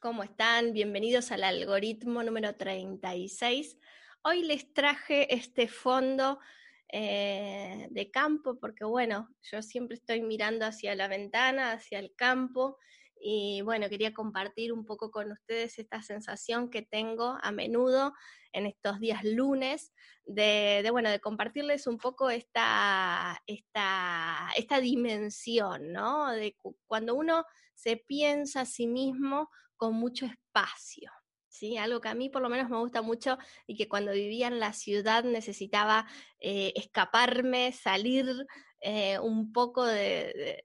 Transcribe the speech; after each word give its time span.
¿Cómo 0.00 0.22
están? 0.22 0.74
Bienvenidos 0.74 1.32
al 1.32 1.42
algoritmo 1.42 2.22
número 2.22 2.54
36. 2.54 3.76
Hoy 4.22 4.44
les 4.44 4.72
traje 4.72 5.34
este 5.34 5.66
fondo 5.66 6.38
eh, 6.92 7.88
de 7.90 8.08
campo 8.12 8.60
porque, 8.60 8.84
bueno, 8.84 9.28
yo 9.42 9.60
siempre 9.60 9.96
estoy 9.96 10.20
mirando 10.22 10.66
hacia 10.66 10.94
la 10.94 11.08
ventana, 11.08 11.72
hacia 11.72 11.98
el 11.98 12.14
campo 12.14 12.78
y, 13.20 13.60
bueno, 13.62 13.88
quería 13.88 14.14
compartir 14.14 14.72
un 14.72 14.84
poco 14.84 15.10
con 15.10 15.32
ustedes 15.32 15.80
esta 15.80 16.00
sensación 16.00 16.70
que 16.70 16.82
tengo 16.82 17.36
a 17.42 17.50
menudo 17.50 18.14
en 18.52 18.66
estos 18.66 19.00
días 19.00 19.24
lunes 19.24 19.92
de, 20.24 20.86
bueno, 20.92 21.10
de 21.10 21.18
compartirles 21.18 21.88
un 21.88 21.98
poco 21.98 22.30
esta, 22.30 23.42
esta, 23.48 24.48
esta 24.56 24.80
dimensión, 24.80 25.92
¿no? 25.92 26.30
De 26.30 26.56
cuando 26.86 27.16
uno 27.16 27.44
se 27.74 27.96
piensa 27.96 28.60
a 28.60 28.64
sí 28.64 28.86
mismo 28.86 29.50
con 29.78 29.94
mucho 29.94 30.26
espacio. 30.26 31.10
¿Sí? 31.48 31.78
Algo 31.78 32.00
que 32.00 32.08
a 32.08 32.14
mí 32.14 32.28
por 32.28 32.42
lo 32.42 32.50
menos 32.50 32.68
me 32.68 32.76
gusta 32.76 33.00
mucho 33.00 33.38
y 33.66 33.74
que 33.74 33.88
cuando 33.88 34.12
vivía 34.12 34.46
en 34.48 34.60
la 34.60 34.74
ciudad 34.74 35.24
necesitaba 35.24 36.06
eh, 36.38 36.72
escaparme, 36.76 37.72
salir 37.72 38.46
eh, 38.80 39.18
un 39.18 39.52
poco 39.52 39.84
de, 39.84 40.62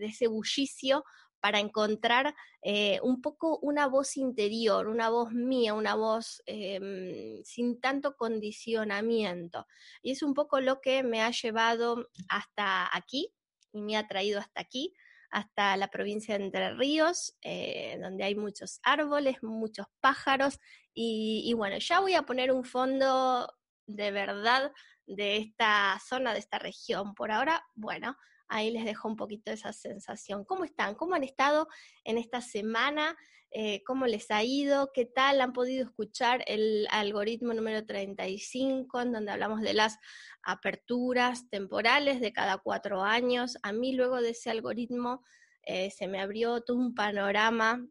ese 0.00 0.28
bullicio 0.28 1.04
para 1.40 1.60
encontrar 1.60 2.34
eh, 2.62 3.00
un 3.02 3.20
poco 3.20 3.58
una 3.62 3.86
voz 3.86 4.16
interior, 4.16 4.88
una 4.88 5.08
voz 5.08 5.32
mía, 5.32 5.74
una 5.74 5.94
voz 5.94 6.42
em, 6.46 7.42
sin 7.44 7.80
tanto 7.80 8.16
condicionamiento. 8.16 9.66
Y 10.02 10.12
es 10.12 10.22
un 10.22 10.34
poco 10.34 10.60
lo 10.60 10.80
que 10.80 11.02
me 11.02 11.22
ha 11.22 11.30
llevado 11.30 12.10
hasta 12.28 12.94
aquí 12.96 13.32
y 13.72 13.82
me 13.82 13.96
ha 13.96 14.06
traído 14.06 14.40
hasta 14.40 14.60
aquí 14.60 14.94
hasta 15.30 15.76
la 15.76 15.88
provincia 15.88 16.36
de 16.36 16.44
Entre 16.44 16.74
Ríos, 16.74 17.36
eh, 17.42 17.98
donde 18.00 18.24
hay 18.24 18.34
muchos 18.34 18.80
árboles, 18.82 19.42
muchos 19.42 19.86
pájaros, 20.00 20.58
y, 21.00 21.52
bueno, 21.54 21.78
ya 21.78 22.00
voy 22.00 22.14
a 22.14 22.22
poner 22.22 22.50
un 22.50 22.64
fondo 22.64 23.48
de 23.86 24.10
verdad 24.10 24.72
de 25.06 25.36
esta 25.36 25.96
zona, 26.04 26.32
de 26.32 26.40
esta 26.40 26.58
región. 26.58 27.14
Por 27.14 27.30
ahora, 27.30 27.64
bueno, 27.76 28.16
ahí 28.48 28.72
les 28.72 28.84
dejo 28.84 29.06
un 29.06 29.14
poquito 29.14 29.52
esa 29.52 29.72
sensación. 29.72 30.44
¿Cómo 30.44 30.64
están? 30.64 30.96
¿Cómo 30.96 31.14
han 31.14 31.22
estado 31.22 31.68
en 32.02 32.18
esta 32.18 32.40
semana? 32.40 33.16
Eh, 33.50 33.82
¿Cómo 33.84 34.06
les 34.06 34.30
ha 34.30 34.42
ido? 34.44 34.90
¿Qué 34.92 35.06
tal? 35.06 35.40
¿Han 35.40 35.54
podido 35.54 35.84
escuchar 35.86 36.44
el 36.46 36.86
algoritmo 36.90 37.54
número 37.54 37.84
35, 37.86 39.00
en 39.00 39.12
donde 39.12 39.32
hablamos 39.32 39.62
de 39.62 39.72
las 39.72 39.98
aperturas 40.42 41.48
temporales 41.48 42.20
de 42.20 42.32
cada 42.32 42.58
cuatro 42.58 43.02
años? 43.02 43.56
A 43.62 43.72
mí 43.72 43.94
luego 43.94 44.20
de 44.20 44.30
ese 44.30 44.50
algoritmo 44.50 45.24
eh, 45.62 45.90
se 45.90 46.08
me 46.08 46.20
abrió 46.20 46.60
todo 46.60 46.76
un 46.76 46.94
panorama 46.94 47.82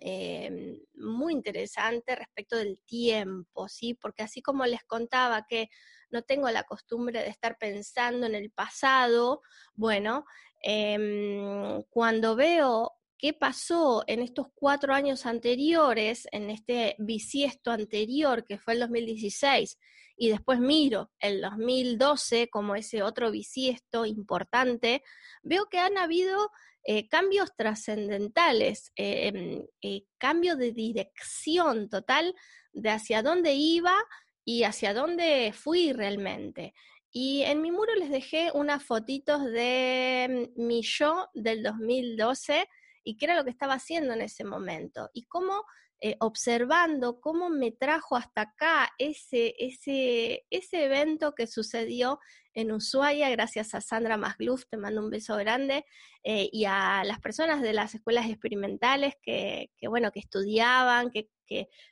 eh, 0.00 0.80
muy 0.94 1.34
interesante 1.34 2.16
respecto 2.16 2.56
del 2.56 2.78
tiempo, 2.86 3.68
¿sí? 3.68 3.94
Porque 3.94 4.22
así 4.22 4.40
como 4.40 4.64
les 4.64 4.82
contaba 4.84 5.46
que 5.46 5.68
no 6.10 6.22
tengo 6.22 6.48
la 6.50 6.64
costumbre 6.64 7.20
de 7.20 7.28
estar 7.28 7.58
pensando 7.58 8.26
en 8.26 8.34
el 8.34 8.50
pasado, 8.50 9.42
bueno, 9.74 10.24
em, 10.62 11.82
cuando 11.90 12.34
veo 12.36 12.95
qué 13.18 13.32
pasó 13.32 14.04
en 14.06 14.20
estos 14.20 14.48
cuatro 14.54 14.94
años 14.94 15.26
anteriores, 15.26 16.28
en 16.32 16.50
este 16.50 16.96
bisiesto 16.98 17.70
anterior 17.70 18.44
que 18.44 18.58
fue 18.58 18.74
el 18.74 18.80
2016, 18.80 19.78
y 20.16 20.28
después 20.30 20.60
miro 20.60 21.10
el 21.20 21.40
2012 21.40 22.48
como 22.48 22.74
ese 22.74 23.02
otro 23.02 23.30
bisiesto 23.30 24.06
importante, 24.06 25.02
veo 25.42 25.66
que 25.66 25.78
han 25.78 25.98
habido 25.98 26.50
eh, 26.84 27.08
cambios 27.08 27.54
trascendentales, 27.56 28.92
eh, 28.96 29.28
em, 29.28 29.66
eh, 29.82 30.04
cambio 30.18 30.56
de 30.56 30.72
dirección 30.72 31.88
total 31.88 32.34
de 32.72 32.90
hacia 32.90 33.22
dónde 33.22 33.54
iba 33.54 33.94
y 34.44 34.62
hacia 34.62 34.94
dónde 34.94 35.52
fui 35.52 35.92
realmente. 35.92 36.74
Y 37.10 37.42
en 37.42 37.60
mi 37.60 37.72
muro 37.72 37.94
les 37.96 38.10
dejé 38.10 38.50
unas 38.54 38.84
fotitos 38.84 39.44
de 39.44 40.52
mi 40.56 40.82
yo 40.82 41.28
del 41.34 41.62
2012 41.62 42.68
y 43.06 43.16
qué 43.16 43.26
era 43.26 43.36
lo 43.36 43.44
que 43.44 43.50
estaba 43.50 43.74
haciendo 43.74 44.12
en 44.12 44.20
ese 44.20 44.42
momento. 44.42 45.08
Y 45.14 45.26
cómo 45.26 45.64
eh, 46.00 46.16
observando 46.20 47.20
cómo 47.20 47.48
me 47.48 47.70
trajo 47.70 48.16
hasta 48.16 48.42
acá 48.42 48.90
ese, 48.98 49.54
ese, 49.58 50.44
ese 50.50 50.84
evento 50.84 51.34
que 51.34 51.46
sucedió 51.46 52.18
en 52.52 52.72
Ushuaia, 52.72 53.30
gracias 53.30 53.74
a 53.74 53.80
Sandra 53.80 54.16
Magluf, 54.16 54.64
te 54.68 54.76
mando 54.76 55.02
un 55.02 55.10
beso 55.10 55.36
grande, 55.36 55.86
eh, 56.22 56.50
y 56.52 56.64
a 56.64 57.02
las 57.04 57.20
personas 57.20 57.62
de 57.62 57.72
las 57.72 57.94
escuelas 57.94 58.28
experimentales 58.28 59.14
que, 59.22 59.70
bueno, 59.88 60.10
que 60.10 60.20
estudiaban, 60.20 61.10
que, 61.10 61.28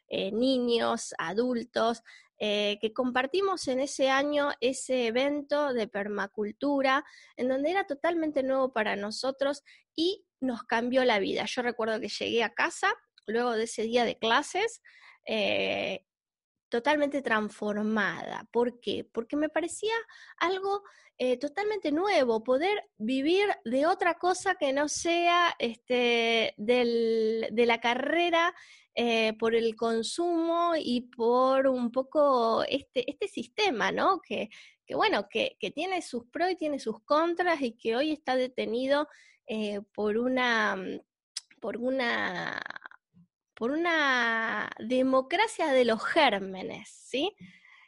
eh, 0.09 0.33
niños, 0.33 1.15
adultos, 1.17 2.03
que 2.39 2.93
compartimos 2.93 3.69
en 3.69 3.81
ese 3.81 4.11
año 4.11 4.51
ese 4.61 5.07
evento 5.07 5.73
de 5.73 5.89
permacultura, 5.89 7.05
en 7.37 7.49
donde 7.49 7.71
era 7.71 7.87
totalmente 7.87 8.43
nuevo 8.43 8.73
para 8.73 8.97
nosotros 8.97 9.63
y 9.95 10.27
nos 10.41 10.65
cambió 10.65 11.05
la 11.05 11.19
vida. 11.19 11.45
Yo 11.47 11.63
recuerdo 11.63 12.01
que 12.01 12.09
llegué 12.09 12.43
a 12.43 12.55
casa 12.55 12.93
luego 13.27 13.53
de 13.53 13.65
ese 13.65 13.83
día 13.83 14.05
de 14.05 14.19
clases 14.19 14.83
eh, 15.27 16.05
totalmente 16.69 17.23
transformada. 17.23 18.49
¿Por 18.51 18.81
qué? 18.81 19.09
Porque 19.11 19.37
me 19.37 19.49
parecía 19.49 19.95
algo 20.39 20.83
eh, 21.19 21.39
totalmente 21.39 21.93
nuevo, 21.93 22.43
poder 22.43 22.91
vivir 22.99 23.47
de 23.65 23.87
otra 23.87 24.15
cosa 24.15 24.57
que 24.57 24.73
no 24.73 24.89
sea 24.89 25.55
este, 25.59 26.55
de 26.57 27.65
la 27.67 27.81
carrera 27.81 28.53
eh, 28.97 29.33
por 29.39 29.57
el 29.57 29.75
consumo 29.75 30.75
y 30.79 31.03
por 31.03 31.67
un 31.67 31.91
poco 31.91 32.63
este, 32.63 33.11
este 33.11 33.27
sistema, 33.27 33.91
¿no? 33.91 34.21
Que, 34.21 34.51
bueno, 34.95 35.29
que, 35.29 35.57
tiene 35.75 36.01
sus 36.01 36.27
pros 36.27 36.53
y 36.53 36.57
tiene 36.57 36.79
sus 36.79 37.03
contras 37.03 37.61
y 37.61 37.73
que 37.73 37.97
hoy 37.97 38.13
está 38.13 38.37
detenido 38.37 39.09
eh, 39.47 39.81
por 39.93 40.17
una 40.17 40.77
mm, 40.77 41.01
por 41.61 41.79
una 41.79 42.63
por 43.55 43.73
una 43.73 44.71
democracia 44.79 45.73
de 45.73 45.85
los 45.85 46.05
gérmenes, 46.05 46.89
¿sí? 46.89 47.35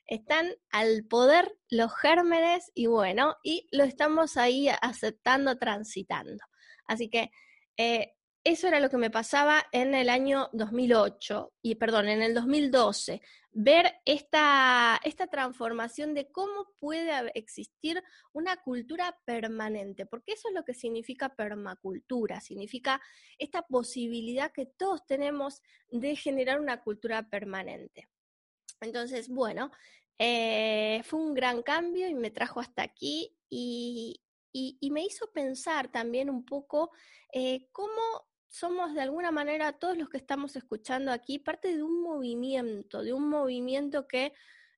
Están 0.07 0.55
al 0.71 1.05
poder 1.05 1.57
los 1.69 1.95
gérmenes 1.95 2.73
y 2.75 2.87
bueno, 2.87 3.37
y 3.45 3.69
lo 3.71 3.85
estamos 3.85 4.37
ahí 4.37 4.69
aceptando, 4.81 5.57
transitando. 5.59 6.45
Así 6.87 7.09
que 7.11 7.31
eh, 7.77 8.16
eso 8.47 8.69
era 8.69 8.79
lo 8.79 8.89
que 8.89 8.97
me 8.97 9.11
pasaba 9.11 9.67
en 9.73 9.93
el 9.93 10.09
año 10.09 10.49
2008, 10.53 11.53
y 11.63 11.75
perdón, 11.75 12.09
en 12.09 12.23
el 12.23 12.33
2012, 12.33 13.21
ver 13.51 13.97
esta, 14.05 15.01
esta 15.03 15.27
transformación 15.27 16.15
de 16.15 16.31
cómo 16.31 16.73
puede 16.79 17.11
existir 17.35 18.01
una 18.33 18.57
cultura 18.59 19.19
permanente, 19.25 20.07
porque 20.07 20.35
eso 20.35 20.49
es 20.49 20.55
lo 20.55 20.65
que 20.65 20.75
significa 20.75 21.35
permacultura, 21.35 22.41
significa 22.41 23.01
esta 23.37 23.63
posibilidad 23.63 24.53
que 24.53 24.67
todos 24.67 25.05
tenemos 25.07 25.61
de 25.89 26.15
generar 26.15 26.61
una 26.61 26.83
cultura 26.83 27.29
permanente. 27.29 28.09
Entonces, 28.81 29.29
bueno, 29.29 29.73
eh, 30.21 31.03
fue 31.03 31.19
un 31.19 31.35
gran 31.35 31.63
cambio 31.63 32.09
y 32.09 32.15
me 32.15 32.31
trajo 32.31 32.61
hasta 32.61 32.83
aquí 32.83 33.37
y, 33.51 34.21
me 34.89 35.03
hizo 35.03 35.33
pensar 35.33 35.91
también 35.91 36.31
un 36.31 36.45
poco 36.45 36.93
eh, 37.33 37.67
cómo 37.73 38.01
somos 38.49 38.95
de 38.95 39.01
alguna 39.01 39.31
manera 39.31 39.73
todos 39.73 39.97
los 39.97 40.09
que 40.09 40.17
estamos 40.17 40.57
escuchando 40.57 41.13
aquí 41.13 41.39
parte 41.39 41.77
de 41.77 41.83
un 41.83 42.03
movimiento, 42.03 43.03
de 43.03 43.13
un 43.13 43.29
movimiento 43.29 44.07
que 44.07 44.33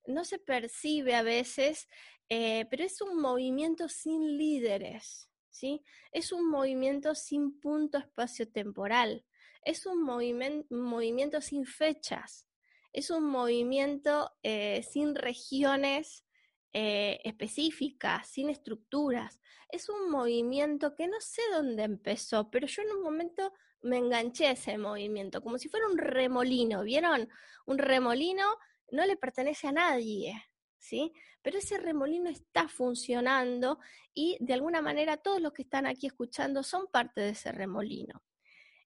no 0.06 0.24
se 0.24 0.38
percibe 0.38 1.14
a 1.14 1.22
veces, 1.22 1.88
eh, 2.28 2.66
pero 2.70 2.84
es 2.84 3.00
un 3.00 3.20
movimiento 3.20 3.88
sin 3.88 4.36
líderes, 4.36 5.30
¿sí? 5.50 5.82
Es 6.12 6.32
un 6.32 6.48
movimiento 6.48 7.14
sin 7.14 7.58
punto 7.60 7.98
espacio-temporal, 7.98 9.24
es 9.62 9.86
un 9.86 10.02
movimiento 10.02 11.40
sin 11.40 11.66
fechas, 11.66 12.48
es 12.92 13.10
un 13.10 13.24
movimiento 13.24 14.32
eh, 14.42 14.82
sin 14.82 15.14
regiones 15.14 16.24
eh, 16.72 17.20
específicas, 17.24 18.26
sin 18.28 18.50
estructuras. 18.50 19.40
Es 19.70 19.88
un 19.88 20.10
movimiento 20.10 20.94
que 20.94 21.08
no 21.08 21.20
sé 21.20 21.42
dónde 21.52 21.82
empezó, 21.82 22.50
pero 22.50 22.66
yo 22.66 22.82
en 22.82 22.92
un 22.92 23.02
momento 23.02 23.52
me 23.82 23.96
enganché 23.96 24.50
ese 24.50 24.76
movimiento, 24.76 25.42
como 25.42 25.58
si 25.58 25.68
fuera 25.68 25.86
un 25.86 25.98
remolino, 25.98 26.82
¿vieron? 26.82 27.28
Un 27.66 27.78
remolino 27.78 28.44
no 28.90 29.06
le 29.06 29.16
pertenece 29.16 29.68
a 29.68 29.72
nadie, 29.72 30.42
¿sí? 30.78 31.12
Pero 31.42 31.58
ese 31.58 31.78
remolino 31.78 32.28
está 32.28 32.68
funcionando 32.68 33.78
y 34.12 34.36
de 34.40 34.54
alguna 34.54 34.82
manera 34.82 35.16
todos 35.16 35.40
los 35.40 35.52
que 35.52 35.62
están 35.62 35.86
aquí 35.86 36.06
escuchando 36.06 36.62
son 36.62 36.86
parte 36.88 37.20
de 37.20 37.30
ese 37.30 37.52
remolino. 37.52 38.22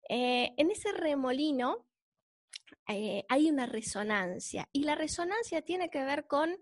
Eh, 0.08 0.52
en 0.56 0.70
ese 0.70 0.92
remolino 0.92 1.86
eh, 2.88 3.24
hay 3.28 3.48
una 3.48 3.66
resonancia 3.66 4.68
y 4.72 4.84
la 4.84 4.94
resonancia 4.94 5.62
tiene 5.62 5.90
que 5.90 6.04
ver 6.04 6.26
con 6.26 6.56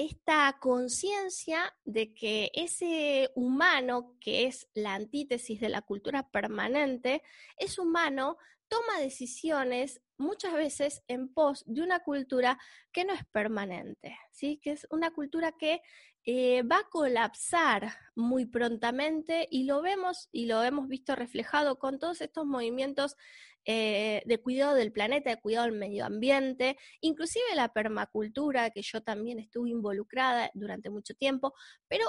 esta 0.00 0.56
conciencia 0.60 1.76
de 1.84 2.14
que 2.14 2.50
ese 2.54 3.30
humano, 3.34 4.16
que 4.18 4.46
es 4.46 4.66
la 4.72 4.94
antítesis 4.94 5.60
de 5.60 5.68
la 5.68 5.82
cultura 5.82 6.30
permanente, 6.30 7.22
es 7.58 7.78
humano, 7.78 8.38
toma 8.68 8.98
decisiones 8.98 10.00
muchas 10.16 10.54
veces 10.54 11.02
en 11.06 11.28
pos 11.28 11.64
de 11.66 11.82
una 11.82 12.00
cultura 12.00 12.58
que 12.92 13.04
no 13.04 13.12
es 13.12 13.26
permanente, 13.26 14.16
¿sí? 14.30 14.58
que 14.62 14.72
es 14.72 14.86
una 14.90 15.10
cultura 15.10 15.52
que 15.52 15.82
eh, 16.24 16.62
va 16.62 16.78
a 16.78 16.88
colapsar 16.88 17.92
muy 18.14 18.46
prontamente 18.46 19.48
y 19.50 19.64
lo 19.64 19.82
vemos 19.82 20.30
y 20.32 20.46
lo 20.46 20.62
hemos 20.62 20.88
visto 20.88 21.14
reflejado 21.14 21.78
con 21.78 21.98
todos 21.98 22.22
estos 22.22 22.46
movimientos 22.46 23.16
eh, 23.64 24.22
de 24.24 24.38
cuidado 24.38 24.74
del 24.74 24.92
planeta, 24.92 25.30
de 25.30 25.40
cuidado 25.40 25.66
del 25.66 25.76
medio 25.76 26.04
ambiente, 26.04 26.78
inclusive 27.00 27.44
la 27.54 27.72
permacultura, 27.72 28.70
que 28.70 28.82
yo 28.82 29.02
también 29.02 29.38
estuve 29.38 29.70
involucrada 29.70 30.50
durante 30.54 30.90
mucho 30.90 31.14
tiempo, 31.14 31.54
pero 31.88 32.06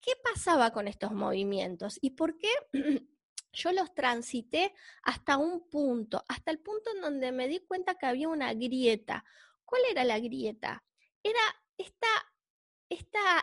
¿qué 0.00 0.12
pasaba 0.22 0.70
con 0.70 0.88
estos 0.88 1.12
movimientos 1.12 1.98
y 2.00 2.10
por 2.10 2.38
qué? 2.38 2.50
Yo 3.52 3.72
los 3.72 3.94
transité 3.94 4.74
hasta 5.02 5.38
un 5.38 5.70
punto, 5.70 6.22
hasta 6.28 6.50
el 6.50 6.58
punto 6.58 6.90
en 6.94 7.00
donde 7.00 7.32
me 7.32 7.48
di 7.48 7.60
cuenta 7.60 7.94
que 7.94 8.04
había 8.04 8.28
una 8.28 8.52
grieta. 8.52 9.24
¿Cuál 9.64 9.80
era 9.90 10.04
la 10.04 10.18
grieta? 10.18 10.84
Era 11.22 11.40
esta 11.78 12.06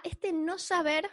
este 0.04 0.32
no 0.34 0.60
saber 0.60 1.10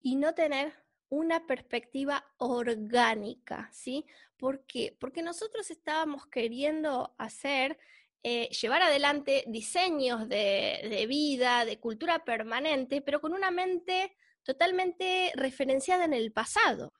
y 0.00 0.16
no 0.16 0.34
tener 0.34 0.85
una 1.08 1.46
perspectiva 1.46 2.24
orgánica, 2.38 3.68
¿sí? 3.72 4.04
¿Por 4.36 4.64
qué? 4.66 4.96
Porque 4.98 5.22
nosotros 5.22 5.70
estábamos 5.70 6.26
queriendo 6.26 7.14
hacer, 7.18 7.78
eh, 8.22 8.48
llevar 8.48 8.82
adelante 8.82 9.44
diseños 9.46 10.28
de 10.28 11.06
vida, 11.08 11.64
de 11.64 11.78
cultura 11.78 12.24
permanente, 12.24 13.00
pero 13.02 13.20
con 13.20 13.32
una 13.32 13.50
mente 13.50 14.16
totalmente 14.42 15.32
referenciada 15.34 16.04
en 16.04 16.12
el 16.12 16.32
pasado 16.32 16.92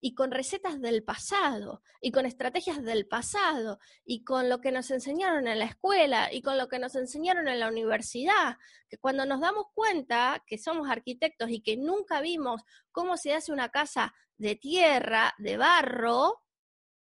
y 0.00 0.14
con 0.14 0.30
recetas 0.30 0.80
del 0.80 1.04
pasado, 1.04 1.82
y 2.00 2.10
con 2.10 2.26
estrategias 2.26 2.82
del 2.82 3.06
pasado, 3.06 3.78
y 4.04 4.24
con 4.24 4.48
lo 4.48 4.60
que 4.60 4.72
nos 4.72 4.90
enseñaron 4.90 5.46
en 5.46 5.58
la 5.58 5.66
escuela, 5.66 6.32
y 6.32 6.42
con 6.42 6.56
lo 6.56 6.68
que 6.68 6.78
nos 6.78 6.94
enseñaron 6.94 7.48
en 7.48 7.60
la 7.60 7.68
universidad, 7.68 8.56
que 8.88 8.98
cuando 8.98 9.26
nos 9.26 9.40
damos 9.40 9.66
cuenta 9.74 10.42
que 10.46 10.58
somos 10.58 10.88
arquitectos 10.88 11.50
y 11.50 11.60
que 11.60 11.76
nunca 11.76 12.20
vimos 12.20 12.62
cómo 12.92 13.16
se 13.16 13.34
hace 13.34 13.52
una 13.52 13.68
casa 13.68 14.14
de 14.38 14.56
tierra, 14.56 15.34
de 15.38 15.58
barro, 15.58 16.42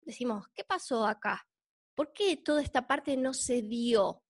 decimos, 0.01 0.47
¿qué 0.55 0.63
pasó 0.63 1.05
acá? 1.05 1.45
¿Por 1.93 2.13
qué 2.13 2.37
toda 2.37 2.61
esta 2.61 2.87
parte 2.87 3.17
no 3.17 3.33
se 3.33 3.61
dio? 3.61 4.23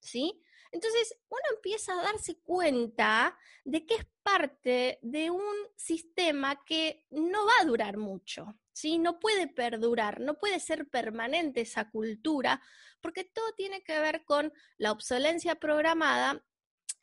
¿Sí? 0.00 0.42
Entonces, 0.72 1.14
uno 1.28 1.42
empieza 1.54 1.92
a 1.92 2.02
darse 2.02 2.40
cuenta 2.40 3.38
de 3.62 3.86
que 3.86 3.94
es 3.96 4.06
parte 4.22 4.98
de 5.02 5.30
un 5.30 5.54
sistema 5.76 6.64
que 6.64 7.06
no 7.10 7.44
va 7.44 7.52
a 7.60 7.66
durar 7.66 7.98
mucho, 7.98 8.58
¿sí? 8.72 8.98
No 8.98 9.20
puede 9.20 9.48
perdurar, 9.48 10.20
no 10.20 10.38
puede 10.38 10.58
ser 10.60 10.88
permanente 10.88 11.60
esa 11.60 11.90
cultura, 11.90 12.62
porque 13.02 13.24
todo 13.24 13.52
tiene 13.52 13.84
que 13.84 13.98
ver 14.00 14.24
con 14.24 14.50
la 14.78 14.92
obsolencia 14.92 15.56
programada 15.56 16.42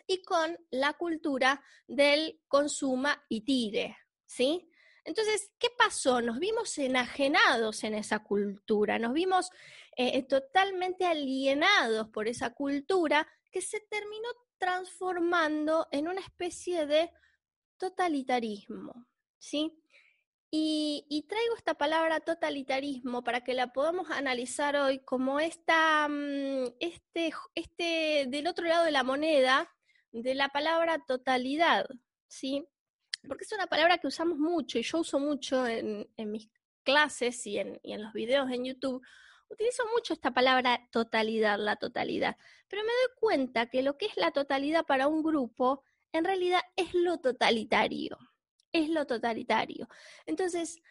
y 0.08 0.24
con 0.24 0.58
la 0.72 0.94
cultura 0.94 1.62
del 1.88 2.42
consuma 2.48 3.24
y 3.30 3.42
tire, 3.42 3.98
¿sí? 4.26 4.68
Entonces, 5.04 5.52
¿qué 5.60 5.70
pasó? 5.78 6.22
Nos 6.22 6.40
vimos 6.40 6.78
enajenados 6.80 7.84
en 7.84 7.94
esa 7.94 8.20
cultura, 8.20 8.98
nos 8.98 9.14
vimos 9.14 9.52
eh, 9.96 10.24
totalmente 10.24 11.06
alienados 11.06 12.10
por 12.10 12.28
esa 12.28 12.52
cultura 12.52 13.28
que 13.52 13.62
se 13.62 13.80
terminó 13.82 14.28
transformando 14.58 15.88
en 15.92 16.08
una 16.08 16.22
especie 16.22 16.86
de 16.86 17.12
totalitarismo, 17.78 19.08
¿sí? 19.38 19.82
Y, 20.52 21.26
traigo 21.30 21.56
esta 21.56 21.76
palabra 21.76 22.22
totalitarismo 22.22 23.24
para 23.24 23.44
que 23.44 23.54
la 23.54 23.72
podamos 23.72 24.10
analizar 24.10 24.76
hoy 24.76 25.00
como 25.00 25.40
esta, 25.40 26.08
mm, 26.10 26.74
este, 26.80 27.32
este, 27.54 28.26
del 28.28 28.48
otro 28.48 28.66
lado 28.66 28.84
de 28.84 28.92
la 28.92 29.04
moneda, 29.04 29.72
de 30.12 30.34
la 30.34 30.50
palabra 30.50 31.04
totalidad, 31.06 31.86
¿sí? 32.28 32.66
Porque 33.28 33.44
es 33.44 33.52
una 33.52 33.68
palabra 33.68 34.00
que 34.00 34.08
usamos 34.08 34.40
mucho 34.40 34.80
y 34.80 34.84
yo 34.84 35.00
uso 35.00 35.20
mucho 35.20 35.68
en, 35.68 36.08
mis 36.18 36.50
clases 36.84 37.46
y 37.46 37.60
en, 37.60 37.80
y 37.84 37.94
en 37.94 38.02
los 38.02 38.14
videos 38.14 38.50
en 38.52 38.66
YouTube, 38.66 39.04
utilizo 39.50 39.84
mucho 39.94 40.14
esta 40.14 40.32
palabra 40.32 40.88
totalidad, 40.92 41.58
la 41.60 41.76
totalidad, 41.76 42.38
pero 42.68 42.84
me 42.84 42.92
doy 42.92 43.16
cuenta 43.20 43.66
que 43.68 43.82
lo 43.82 43.98
que 43.98 44.06
es 44.06 44.18
la 44.18 44.32
totalidad 44.32 44.86
para 44.86 45.08
un 45.08 45.24
grupo 45.24 45.84
en 46.12 46.24
realidad 46.24 46.62
es 46.76 46.94
lo 46.94 47.18
totalitario, 47.20 48.18
es 48.72 48.90
lo 48.90 49.06
totalitario. 49.06 49.88
Entonces, 50.26 50.82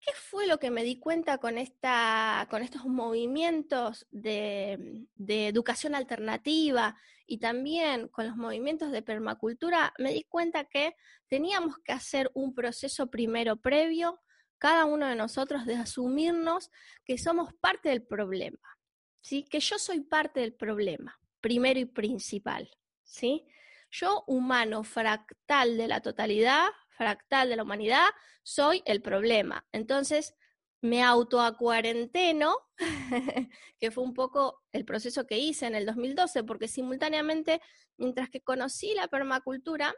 ¿qué 0.00 0.12
fue 0.14 0.46
lo 0.46 0.58
que 0.58 0.70
me 0.70 0.82
di 0.82 0.98
cuenta 0.98 1.38
con, 1.38 1.58
esta, 1.58 2.46
con 2.50 2.62
estos 2.62 2.84
movimientos 2.86 4.06
de, 4.10 5.06
de 5.14 5.48
educación 5.48 5.94
alternativa 5.94 6.96
y 7.26 7.38
también 7.38 8.08
con 8.08 8.26
los 8.26 8.36
movimientos 8.36 8.90
de 8.90 9.02
permacultura? 9.02 9.92
Me 9.98 10.12
di 10.12 10.24
cuenta 10.24 10.64
que 10.64 10.94
teníamos 11.28 11.78
que 11.78 11.92
hacer 11.92 12.30
un 12.34 12.54
proceso 12.54 13.08
primero 13.08 13.56
previo 13.56 14.20
cada 14.60 14.84
uno 14.84 15.08
de 15.08 15.16
nosotros 15.16 15.66
de 15.66 15.74
asumirnos 15.74 16.70
que 17.04 17.18
somos 17.18 17.52
parte 17.54 17.88
del 17.88 18.02
problema, 18.02 18.78
¿sí? 19.22 19.42
Que 19.42 19.58
yo 19.58 19.78
soy 19.78 20.00
parte 20.00 20.40
del 20.40 20.54
problema, 20.54 21.18
primero 21.40 21.80
y 21.80 21.86
principal, 21.86 22.70
¿sí? 23.02 23.46
Yo, 23.90 24.22
humano 24.28 24.84
fractal 24.84 25.76
de 25.76 25.88
la 25.88 26.00
totalidad, 26.00 26.68
fractal 26.90 27.48
de 27.48 27.56
la 27.56 27.62
humanidad, 27.62 28.06
soy 28.42 28.82
el 28.84 29.00
problema. 29.00 29.66
Entonces, 29.72 30.36
me 30.82 31.02
autoacuarenteno, 31.02 32.54
que 33.80 33.90
fue 33.90 34.04
un 34.04 34.14
poco 34.14 34.62
el 34.72 34.84
proceso 34.84 35.26
que 35.26 35.38
hice 35.38 35.66
en 35.66 35.74
el 35.74 35.86
2012, 35.86 36.44
porque 36.44 36.68
simultáneamente, 36.68 37.62
mientras 37.96 38.28
que 38.28 38.42
conocí 38.42 38.92
la 38.94 39.08
permacultura, 39.08 39.94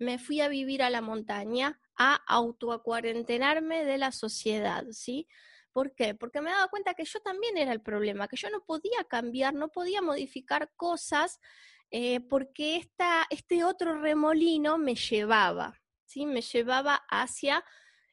me 0.00 0.18
fui 0.18 0.40
a 0.40 0.48
vivir 0.48 0.82
a 0.82 0.90
la 0.90 1.02
montaña 1.02 1.78
a 1.96 2.14
autoacuarentenarme 2.26 3.84
de 3.84 3.98
la 3.98 4.10
sociedad, 4.10 4.84
¿sí? 4.90 5.28
¿Por 5.72 5.94
qué? 5.94 6.14
Porque 6.14 6.40
me 6.40 6.50
daba 6.50 6.68
cuenta 6.68 6.94
que 6.94 7.04
yo 7.04 7.20
también 7.20 7.56
era 7.58 7.72
el 7.72 7.82
problema, 7.82 8.26
que 8.26 8.36
yo 8.36 8.50
no 8.50 8.64
podía 8.64 9.04
cambiar, 9.08 9.54
no 9.54 9.68
podía 9.68 10.02
modificar 10.02 10.72
cosas 10.74 11.38
eh, 11.90 12.20
porque 12.20 12.76
esta, 12.76 13.26
este 13.30 13.62
otro 13.62 14.00
remolino 14.00 14.78
me 14.78 14.94
llevaba, 14.94 15.80
¿sí? 16.06 16.24
Me 16.24 16.40
llevaba 16.40 17.02
hacia 17.08 17.62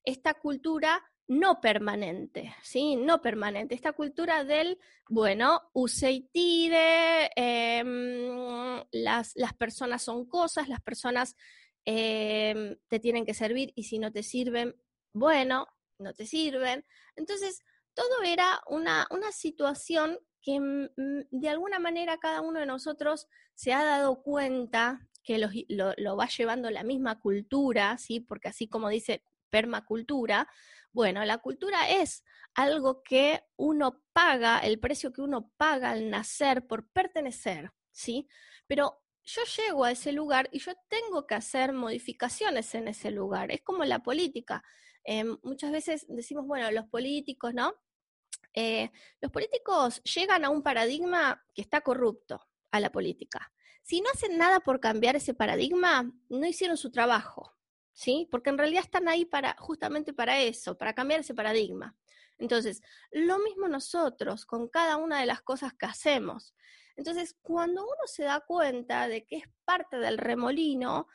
esta 0.03 0.33
cultura 0.33 1.03
no 1.27 1.59
permanente, 1.61 2.55
¿sí? 2.61 2.95
No 2.95 3.21
permanente. 3.21 3.75
Esta 3.75 3.93
cultura 3.93 4.43
del, 4.43 4.77
bueno, 5.07 5.69
use 5.73 6.11
y 6.11 6.21
tire, 6.21 7.29
em, 7.35 8.83
las, 8.91 9.33
las 9.35 9.53
personas 9.53 10.03
son 10.03 10.25
cosas, 10.25 10.69
las 10.69 10.81
personas 10.81 11.35
Em, 11.89 12.75
te 12.89 12.99
tienen 12.99 13.25
que 13.25 13.33
servir 13.33 13.71
y 13.73 13.83
si 13.83 13.97
no 13.97 14.11
te 14.11 14.21
sirven, 14.21 14.75
bueno, 15.13 15.67
no 15.99 16.13
te 16.13 16.25
sirven. 16.25 16.83
Entonces, 17.15 17.63
todo 17.93 18.23
era 18.25 18.59
una, 18.67 19.07
una 19.09 19.31
situación 19.31 20.19
que 20.41 20.59
mm, 20.59 20.89
mm, 20.97 21.21
de 21.31 21.47
alguna 21.47 21.79
manera 21.79 22.17
cada 22.17 22.41
uno 22.41 22.59
de 22.59 22.65
nosotros 22.65 23.27
se 23.55 23.71
ha 23.71 23.85
dado 23.85 24.21
cuenta 24.21 25.07
que 25.23 25.37
lo, 25.37 25.49
lo, 25.95 26.17
va 26.17 26.27
llevando 26.27 26.69
la 26.71 26.83
misma 26.83 27.21
cultura, 27.21 27.97
¿sí? 27.97 28.19
Porque 28.19 28.49
así 28.49 28.67
como 28.67 28.89
dice 28.89 29.23
permacultura, 29.49 30.49
bueno, 30.91 31.23
la 31.23 31.37
cultura 31.37 31.89
es 31.89 32.25
algo 32.53 33.01
que 33.01 33.45
uno 33.55 34.03
paga, 34.11 34.59
el 34.59 34.77
precio 34.77 35.13
que 35.13 35.21
uno 35.21 35.53
paga 35.55 35.91
al 35.91 36.09
nacer 36.09 36.67
por 36.67 36.89
pertenecer, 36.89 37.71
¿sí? 37.91 38.27
Pero 38.67 39.06
yo 39.27 39.41
llego 39.43 39.83
a 39.83 39.91
ese 39.91 40.13
lugar 40.13 40.47
y 40.53 40.59
yo 40.59 40.71
tengo 40.87 41.27
que 41.27 41.35
hacer 41.35 41.73
modificaciones 41.73 42.73
en 42.75 42.87
ese 42.87 43.11
lugar. 43.11 43.51
Es 43.51 43.61
como 43.61 43.83
la 43.83 43.99
política. 43.99 44.63
Eh, 45.03 45.25
muchas 45.43 45.71
veces 45.71 46.05
decimos, 46.07 46.47
bueno, 46.47 46.71
los 46.71 46.85
políticos, 46.85 47.53
¿no? 47.53 47.73
Eh, 48.53 48.89
los 49.19 49.29
políticos 49.31 50.01
llegan 50.03 50.45
a 50.45 50.49
un 50.49 50.63
paradigma 50.63 51.43
que 51.53 51.61
está 51.61 51.81
corrupto 51.81 52.39
a 52.71 52.79
la 52.79 52.89
política. 52.89 53.51
Si 53.83 53.99
no 53.99 54.09
hacen 54.13 54.37
nada 54.37 54.61
por 54.61 54.79
cambiar 54.79 55.17
ese 55.17 55.33
paradigma, 55.33 56.09
no 56.29 56.47
hicieron 56.47 56.77
su 56.77 56.89
trabajo, 56.89 57.53
¿sí? 57.91 58.29
Porque 58.31 58.49
en 58.49 58.57
realidad 58.57 58.83
están 58.85 59.09
ahí 59.09 59.25
para, 59.25 59.57
justamente 59.59 60.13
para 60.13 60.39
eso, 60.39 60.77
para 60.77 60.93
cambiar 60.93 61.19
ese 61.19 61.33
paradigma. 61.33 61.97
Entonces, 62.37 62.81
lo 63.11 63.39
mismo 63.39 63.67
nosotros 63.67 64.45
con 64.45 64.69
cada 64.69 64.95
una 64.95 65.19
de 65.19 65.25
las 65.25 65.41
cosas 65.41 65.73
que 65.73 65.85
hacemos. 65.85 66.55
Entonces, 66.97 67.35
cuando 67.41 67.83
uno 67.83 68.07
se 68.07 68.23
da 68.23 68.41
cuenta 68.41 69.07
de 69.07 69.25
que 69.25 69.37
es 69.37 69.45
parte 69.63 69.97
del 69.97 70.17
remolino 70.17 71.07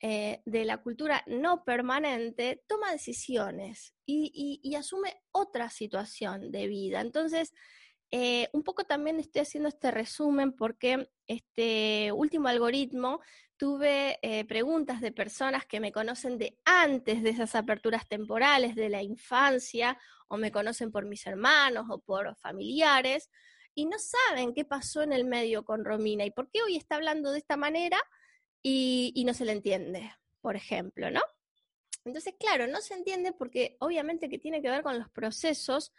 eh, 0.00 0.42
de 0.44 0.64
la 0.64 0.78
cultura 0.82 1.22
no 1.26 1.64
permanente, 1.64 2.64
toma 2.66 2.92
decisiones 2.92 3.94
y, 4.04 4.74
asume 4.74 5.22
otra 5.32 5.70
situación 5.70 6.50
de 6.50 6.66
vida. 6.66 7.00
Entonces, 7.00 7.52
eh, 8.10 8.48
un 8.52 8.62
poco 8.62 8.84
también 8.84 9.18
estoy 9.20 9.42
haciendo 9.42 9.68
este 9.68 9.90
resumen 9.90 10.52
porque 10.52 11.10
este 11.26 12.12
último 12.12 12.48
algoritmo 12.48 13.20
tuve 13.56 14.18
eh, 14.22 14.44
preguntas 14.44 15.00
de 15.00 15.12
personas 15.12 15.64
que 15.66 15.80
me 15.80 15.92
conocen 15.92 16.38
de 16.38 16.58
antes 16.64 17.22
de 17.22 17.30
esas 17.30 17.54
aperturas 17.54 18.06
temporales, 18.06 18.74
de 18.74 18.90
la 18.90 19.02
infancia, 19.02 19.98
o 20.28 20.36
me 20.36 20.52
conocen 20.52 20.90
por 20.90 21.06
mis 21.06 21.26
hermanos 21.26 21.86
o 21.88 22.00
por 22.00 22.36
familiares, 22.36 23.30
y 23.76 23.84
no 23.84 23.98
saben 23.98 24.54
qué 24.54 24.64
pasó 24.64 25.02
en 25.02 25.12
el 25.12 25.24
medio 25.24 25.64
con 25.64 25.84
Romina 25.84 26.24
y 26.24 26.30
por 26.30 26.50
qué 26.50 26.62
hoy 26.62 26.76
está 26.76 26.96
hablando 26.96 27.30
de 27.30 27.38
esta 27.38 27.58
manera 27.58 28.02
y, 28.62 29.22
no 29.24 29.34
se 29.34 29.44
le 29.44 29.52
entiende, 29.52 30.12
por 30.40 30.56
ejemplo, 30.56 31.10
¿no? 31.10 31.20
Entonces, 32.04 32.34
claro, 32.40 32.66
no 32.66 32.80
se 32.80 32.94
entiende 32.94 33.32
porque 33.32 33.76
obviamente 33.78 34.28
que 34.28 34.38
tiene 34.38 34.62
que 34.62 34.70
ver 34.70 34.82
con 34.82 34.98
los 34.98 35.10
procesos 35.10 35.92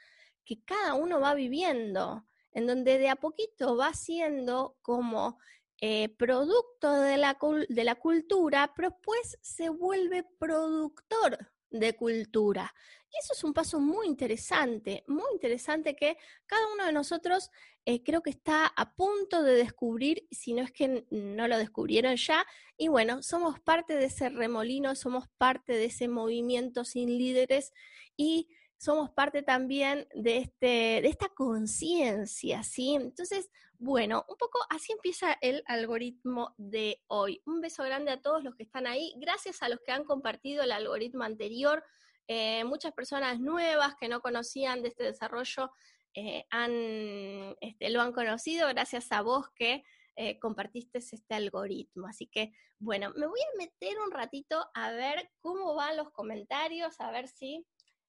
que 0.44 0.60
cada 0.64 0.96
uno 0.96 1.22
va 1.22 1.36
viviendo, 1.36 2.26
en 2.52 2.66
donde 2.66 2.98
de 2.98 3.10
a 3.10 3.16
poquito 3.16 3.78
va 3.78 3.94
siendo 3.94 4.78
como 4.82 5.38
eh, 5.80 6.10
producto 6.10 6.92
de 7.00 7.18
la, 7.18 7.38
de 7.70 7.84
la 7.84 7.96
cultura, 7.96 8.74
pero 8.76 8.90
después 8.90 9.38
se 9.42 9.70
vuelve 9.70 10.24
productor 10.40 11.52
de 11.70 11.96
cultura. 11.96 12.74
Y 13.12 13.18
eso 13.20 13.34
es 13.34 13.44
un 13.44 13.54
paso 13.54 13.80
muy 13.80 14.08
interesante, 14.08 15.04
muy 15.08 15.32
interesante 15.34 15.96
que 15.96 16.18
cada 16.46 16.62
uno 16.74 16.86
de 16.86 16.94
nosotros 16.94 17.50
eh, 17.86 18.04
creo 18.04 18.22
que 18.22 18.30
está 18.30 18.68
a 18.68 18.94
punto 18.96 19.44
de 19.44 19.54
descubrir, 19.54 20.28
si 20.30 20.54
no 20.54 20.62
es 20.62 20.72
que 20.72 21.06
no 21.10 21.48
lo 21.48 21.58
descubrieron 21.58 22.18
ya, 22.18 22.46
y 22.76 22.90
bueno, 22.90 23.24
somos 23.24 23.60
parte 23.62 23.96
de 23.96 24.06
ese 24.06 24.30
remolino, 24.30 24.94
somos 24.96 25.28
parte 25.38 25.74
de 25.74 25.86
ese 25.86 26.08
movimiento 26.10 26.84
sin 26.84 27.18
líderes 27.18 27.72
y 28.18 28.50
somos 28.78 29.10
parte 29.10 29.42
también 29.42 30.08
de, 30.14 30.38
este, 30.38 31.02
de 31.02 31.08
esta 31.08 31.30
conciencia, 31.30 32.64
¿sí? 32.64 32.96
Entonces, 32.96 33.50
bueno, 33.80 34.26
un 34.28 34.38
poco 34.38 34.60
así 34.70 34.92
empieza 34.92 35.38
el 35.42 35.64
algoritmo 35.68 36.54
de 36.58 37.02
hoy. 37.08 37.42
Un 37.46 37.62
beso 37.62 37.84
grande 37.84 38.12
a 38.12 38.22
todos 38.22 38.44
los 38.44 38.56
que 38.56 38.64
están 38.64 38.88
ahí. 38.88 39.14
Gracias 39.18 39.62
a 39.62 39.70
los 39.70 39.80
que 39.86 39.92
han 39.92 40.04
compartido 40.04 40.64
el 40.64 40.72
algoritmo 40.72 41.24
anterior. 41.24 41.84
Eh, 42.28 42.64
muchas 42.66 42.94
personas 42.94 43.40
nuevas 43.40 43.96
que 43.96 44.10
no 44.10 44.22
conocían 44.22 44.82
de 44.82 44.90
este 44.90 45.04
desarrollo 45.04 45.72
eh, 46.14 46.46
han, 46.50 47.56
este, 47.62 47.90
lo 47.90 48.02
han 48.02 48.12
conocido 48.12 48.68
gracias 48.68 49.12
a 49.12 49.22
vos 49.22 49.50
que 49.56 49.84
eh, 50.16 50.40
compartiste 50.40 50.98
este 50.98 51.36
algoritmo. 51.36 52.08
Así 52.08 52.28
que, 52.28 52.52
bueno, 52.80 53.12
me 53.16 53.28
voy 53.28 53.40
a 53.40 53.58
meter 53.58 54.00
un 54.00 54.12
ratito 54.12 54.66
a 54.74 54.92
ver 54.92 55.32
cómo 55.40 55.76
van 55.76 55.98
los 55.98 56.12
comentarios, 56.12 57.00
a 57.00 57.12
ver 57.12 57.28
si 57.28 57.66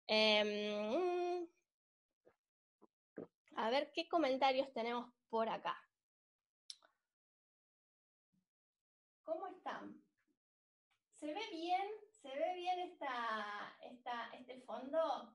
Em, 0.08 1.46
a 3.58 3.70
ver 3.72 3.92
qué 3.94 4.08
comentarios 4.08 4.72
tenemos 4.72 5.12
por 5.30 5.50
acá. 5.50 5.76
¿Cómo 9.24 9.48
están? 9.48 10.02
¿Se 11.16 11.34
ve 11.34 11.42
bien? 11.52 11.82
¿Se 12.22 12.30
ve 12.30 12.54
bien 12.56 12.80
esta, 12.80 13.76
este 14.34 14.62
fondo? 14.62 15.34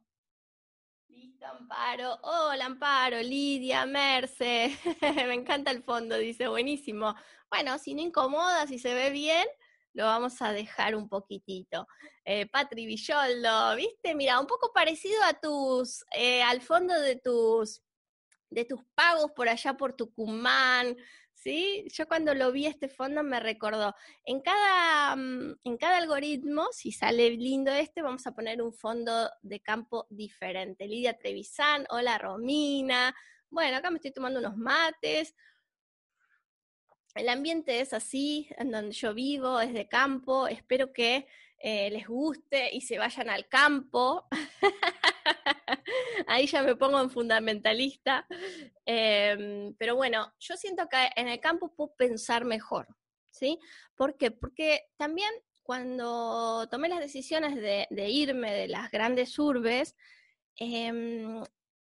Listo, 1.09 1.47
Amparo. 1.47 2.19
Hola, 2.23 2.67
Amparo, 2.67 3.21
Lidia, 3.21 3.85
Merce. 3.87 4.79
Me 5.27 5.35
encanta 5.35 5.73
el 5.73 5.83
fondo, 5.83 6.17
dice, 6.17 6.49
buenísimo. 6.49 7.15
Bueno, 7.51 7.77
si 7.79 7.95
no 7.95 8.03
incomoda, 8.03 8.67
si 8.67 8.79
se 8.79 8.95
ve 8.95 9.11
bien, 9.11 9.47
lo 9.95 10.05
vamos 10.05 10.41
a 10.41 10.53
dejar 10.53 10.95
un 10.95 11.09
poquitito. 11.09 11.89
Eh, 12.25 12.47
Patri 12.47 12.87
Villoldo, 12.87 13.77
¿viste? 13.77 14.15
Mira, 14.15 14.41
un 14.41 14.47
poco 14.47 14.73
parecido 14.73 15.23
a 15.25 15.35
tus, 15.35 16.05
eh, 16.13 16.43
al 16.43 16.63
fondo 16.63 16.99
de 16.99 17.17
tus, 17.17 17.83
de 18.53 18.65
tus 18.65 18.81
pagos 18.95 19.33
por 19.33 19.49
allá 19.49 19.77
por 19.77 19.95
Tucumán, 19.95 20.97
¿sí? 21.35 21.85
Yo 21.93 22.07
cuando 22.07 22.35
lo 22.35 22.53
vi 22.53 22.67
este 22.67 22.89
fondo 22.89 23.23
me 23.23 23.41
recordó, 23.41 23.95
en 24.25 24.41
cada, 24.41 25.17
mm, 25.17 25.59
en 25.65 25.77
cada 25.77 25.99
algoritmo, 25.99 26.69
si 26.73 26.93
sale 26.93 27.31
lindo 27.31 27.73
este, 27.73 28.03
vamos 28.03 28.27
a 28.27 28.35
poner 28.35 28.63
un 28.63 28.73
fondo 28.73 29.31
de 29.43 29.61
campo 29.61 30.07
diferente. 30.11 30.87
Lidia 30.87 31.19
Trevisan, 31.19 31.87
hola 31.91 32.19
Romina, 32.19 33.15
bueno, 33.51 33.77
acá 33.77 33.91
me 33.91 33.97
estoy 33.97 34.13
tomando 34.13 34.41
unos 34.41 34.57
mates, 34.57 35.35
el 37.15 37.29
ambiente 37.29 37.81
es 37.81 37.93
así, 37.93 38.49
en 38.57 38.71
donde 38.71 38.93
yo 38.93 39.13
vivo, 39.13 39.61
es 39.61 39.75
de 39.75 39.87
campo, 39.87 40.49
espero 40.49 40.93
que 40.95 41.27
eh, 41.59 41.91
les 41.91 42.09
guste 42.09 42.75
y 42.75 42.81
se 42.81 42.99
vayan 42.99 43.29
al 43.29 43.49
campo. 43.49 44.27
Ahí 46.27 46.47
ya 46.47 46.63
me 46.63 46.77
pongo 46.77 47.01
en 47.01 47.11
fundamentalista. 47.11 48.27
Em, 48.85 49.75
pero 49.79 49.97
bueno, 49.97 50.33
yo 50.39 50.57
siento 50.57 50.89
que 50.89 51.11
en 51.17 51.29
el 51.29 51.41
campo 51.41 51.75
puedo 51.75 51.95
pensar 51.97 52.45
mejor, 52.45 52.89
¿sí? 53.31 53.59
¿Por 53.95 54.17
qué? 54.17 54.31
Porque 54.31 54.87
también 54.97 55.31
cuando 55.63 56.69
tomé 56.71 56.89
las 56.89 57.01
decisiones 57.01 57.55
de, 57.57 57.87
irme 58.11 58.53
de 58.53 58.69
las 58.69 58.91
grandes 58.91 59.39
urbes, 59.39 59.97
eh, 60.59 61.43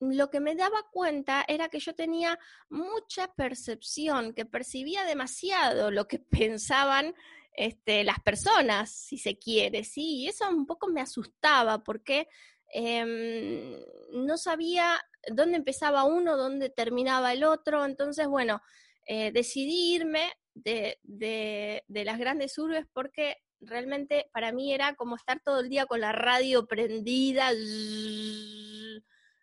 lo 0.03 0.31
que 0.31 0.41
me 0.41 0.57
daba 0.57 0.83
cuenta 0.91 1.45
era 1.47 1.69
que 1.69 1.79
yo 1.79 1.95
tenía 1.95 2.39
mucha 2.69 3.33
percepción, 3.35 4.35
que 4.35 4.45
percibía 4.45 5.05
demasiado 5.05 5.91
lo 5.91 6.09
que 6.09 6.19
pensaban 6.31 7.15
este, 7.55 8.03
las 8.03 8.19
personas, 8.21 8.91
si 8.91 9.19
se 9.19 9.39
quiere, 9.39 9.85
sí, 9.85 10.23
y 10.23 10.29
eso 10.29 10.49
un 10.49 10.67
poco 10.67 10.89
me 10.89 11.03
asustaba 11.03 11.85
porque 11.85 12.29
em, 12.73 13.79
no 14.13 14.37
sabía 14.37 15.01
dónde 15.29 15.59
empezaba 15.59 16.05
uno, 16.05 16.37
dónde 16.37 16.71
terminaba 16.71 17.33
el 17.33 17.45
otro, 17.45 17.85
entonces, 17.85 18.27
bueno, 18.27 18.61
eh, 19.07 19.33
decidí 19.33 19.95
irme 19.95 20.33
de, 20.55 20.99
de 21.03 22.05
las 22.05 22.19
grandes 22.19 22.59
urbes 22.59 22.87
porque 22.93 23.39
realmente 23.63 24.29
para 24.33 24.53
mí 24.53 24.75
era 24.75 24.95
como 24.95 25.17
estar 25.17 25.41
todo 25.41 25.61
el 25.61 25.69
día 25.69 25.87
con 25.87 26.01
la 26.01 26.13
radio 26.13 26.67
prendida. 26.67 27.51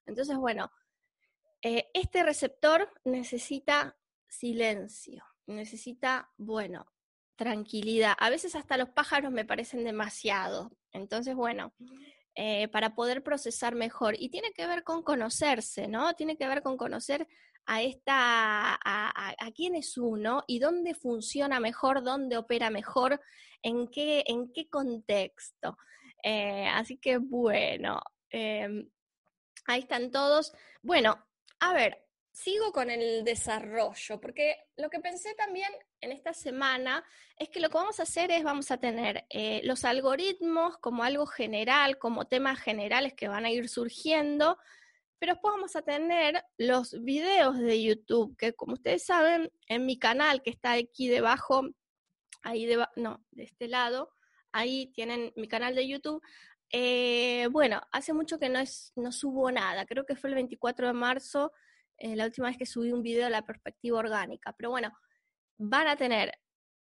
Entonces, 0.05 0.37
bueno, 0.37 0.71
eh, 1.61 1.89
este 1.93 2.23
receptor 2.23 2.89
necesita 3.03 3.97
silencio, 4.27 5.23
necesita, 5.47 6.29
bueno, 6.37 6.91
tranquilidad. 7.35 8.15
A 8.19 8.29
veces 8.29 8.55
hasta 8.55 8.77
los 8.77 8.89
pájaros 8.89 9.31
me 9.31 9.45
parecen 9.45 9.83
demasiado. 9.83 10.71
Entonces, 10.91 11.35
bueno, 11.35 11.73
eh, 12.35 12.67
para 12.69 12.95
poder 12.95 13.23
procesar 13.23 13.75
mejor. 13.75 14.15
Y 14.17 14.29
tiene 14.29 14.51
que 14.51 14.67
ver 14.67 14.83
con 14.83 15.03
conocerse, 15.03 15.87
¿no? 15.87 16.13
Tiene 16.13 16.37
que 16.37 16.47
ver 16.47 16.61
con 16.61 16.77
conocer 16.77 17.27
a 17.65 17.81
esta, 17.81 18.79
a, 18.83 19.51
quién 19.55 19.75
es 19.75 19.97
uno 19.97 20.43
y 20.47 20.59
dónde 20.59 20.95
funciona 20.95 21.59
mejor, 21.59 22.03
dónde 22.03 22.37
opera 22.37 22.69
mejor, 22.69 23.21
en 23.61 23.87
qué, 23.87 24.23
en 24.25 24.51
qué 24.51 24.67
contexto. 24.69 25.77
Eh, 26.23 26.67
así 26.67 26.97
que 26.97 27.17
bueno, 27.17 28.01
em, 28.29 28.89
Ahí 29.69 29.81
están 29.81 30.09
todos. 30.09 30.51
Bueno, 30.81 31.23
a 31.59 31.73
ver, 31.73 32.08
sigo 32.41 32.71
con 32.71 32.89
el 32.89 33.25
desarrollo, 33.25 34.21
porque 34.21 34.55
lo 34.77 34.89
que 34.89 34.99
pensé 34.99 35.33
también 35.35 35.69
en 35.99 36.13
esta 36.13 36.33
semana 36.33 37.03
es 37.35 37.49
que 37.49 37.59
lo 37.59 37.69
que 37.69 37.77
vamos 37.77 37.99
a 37.99 38.03
hacer 38.03 38.31
es, 38.31 38.43
vamos 38.43 38.71
a 38.71 38.77
tener 38.77 39.25
eh, 39.29 39.59
los 39.65 39.83
algoritmos 39.83 40.77
como 40.77 41.03
algo 41.03 41.25
general, 41.25 41.97
como 41.97 42.27
temas 42.27 42.57
generales 42.59 43.13
que 43.13 43.27
van 43.27 43.43
a 43.43 43.51
ir 43.51 43.67
surgiendo, 43.67 44.57
pero 45.19 45.33
después 45.33 45.53
vamos 45.53 45.75
a 45.75 45.81
tener 45.81 46.41
los 46.57 47.03
videos 47.03 47.57
de 47.57 47.83
YouTube, 47.83 48.37
que 48.37 48.53
como 48.53 48.73
ustedes 48.73 49.05
saben, 49.05 49.51
en 49.67 49.85
mi 49.85 49.99
canal 49.99 50.41
que 50.41 50.49
está 50.49 50.71
aquí 50.71 51.09
debajo, 51.09 51.67
ahí 52.41 52.65
debajo, 52.65 52.93
no, 52.95 53.21
de 53.31 53.43
este 53.43 53.67
lado, 53.67 54.13
ahí 54.53 54.87
tienen 54.93 55.33
mi 55.35 55.49
canal 55.49 55.75
de 55.75 55.89
YouTube, 55.89 56.23
eh, 56.71 57.49
bueno, 57.51 57.81
hace 57.91 58.13
mucho 58.13 58.39
que 58.39 58.47
no, 58.47 58.59
es, 58.59 58.93
no 58.95 59.11
subo 59.11 59.51
nada, 59.51 59.85
creo 59.85 60.05
que 60.05 60.15
fue 60.15 60.29
el 60.29 60.35
24 60.35 60.87
de 60.87 60.93
marzo, 60.93 61.51
eh, 61.99 62.15
la 62.15 62.25
última 62.25 62.47
vez 62.47 62.57
que 62.57 62.65
subí 62.65 62.91
un 62.91 63.03
video 63.03 63.25
de 63.25 63.31
la 63.31 63.45
perspectiva 63.45 63.99
orgánica, 63.99 64.53
pero 64.57 64.69
bueno, 64.69 64.91
van 65.57 65.87
a 65.87 65.95
tener 65.95 66.39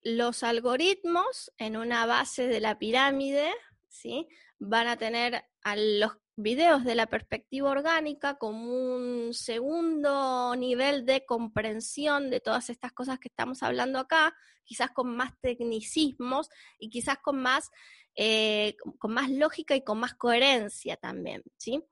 los 0.03 0.43
algoritmos 0.43 1.53
en 1.59 1.77
una 1.77 2.07
base 2.07 2.47
de 2.47 2.61
la 2.61 2.79
pirámide, 2.79 3.51
¿sí? 3.89 4.27
Van 4.59 4.89
a 4.89 4.97
tener 4.97 5.45
a 5.63 5.77
los 5.77 6.13
videos 6.37 6.85
de 6.85 6.95
la 6.95 7.07
perspectiva 7.07 7.71
orgánica 7.71 8.39
como 8.39 8.95
un 8.95 9.35
segundo 9.35 10.57
nivel 10.57 11.05
de 11.05 11.25
comprensión 11.25 12.31
de 12.31 12.41
todas 12.41 12.71
estas 12.71 12.93
cosas 12.93 13.19
que 13.19 13.29
estamos 13.29 13.63
hablando 13.63 13.99
acá, 13.99 14.35
quizás 14.65 14.91
con 14.91 15.15
más 15.15 15.39
tecnicismos 15.41 16.49
y 16.79 16.89
quizás 16.89 17.19
con 17.19 17.41
más 17.41 17.71
eh, 18.15 18.77
con 18.99 19.13
más 19.13 19.31
lógica 19.31 19.75
y 19.75 19.83
con 19.83 19.99
más 19.99 20.15
coherencia 20.15 20.97
también, 20.97 21.43
¿sí? 21.57 21.83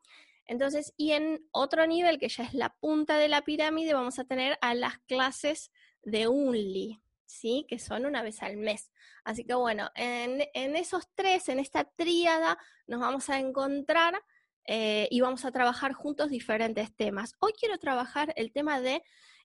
Entonces, 0.50 0.92
y 0.97 1.12
en 1.12 1.47
otro 1.52 1.87
nivel, 1.87 2.19
que 2.19 2.28
ya 2.28 2.42
es 2.42 2.54
la 2.54 2.75
punta 2.80 3.16
de 3.19 3.28
la 3.28 3.42
pirámide, 3.42 3.95
vamos 3.95 4.19
a 4.19 4.25
tener 4.25 4.59
a 4.61 4.75
las 4.75 4.99
clases 5.07 5.71
de 6.02 6.26
UNLI, 6.26 7.00
¿sí? 7.25 7.66
Que 7.69 7.78
son 7.78 8.04
una 8.04 8.21
vez 8.25 8.42
al 8.42 8.57
mes. 8.57 8.90
Así 9.23 9.45
que 9.45 9.54
bueno, 9.54 9.90
en, 9.95 10.40
esos 10.75 11.04
tres, 11.14 11.49
en 11.49 11.61
esta 11.61 11.85
tríada, 11.85 12.59
nos 12.88 12.99
vamos 12.99 13.30
a 13.30 13.38
encontrar 13.38 14.21
eh, 14.64 15.07
y 15.12 15.21
vamos 15.21 15.45
a 15.45 15.52
trabajar 15.52 15.92
juntos 15.92 16.30
diferentes 16.30 16.97
temas. 16.97 17.37
Hoy 17.38 17.52
quiero 17.52 17.78
trabajar 17.78 18.33
el 18.35 18.50
tema 18.50 18.80
de 18.80 19.04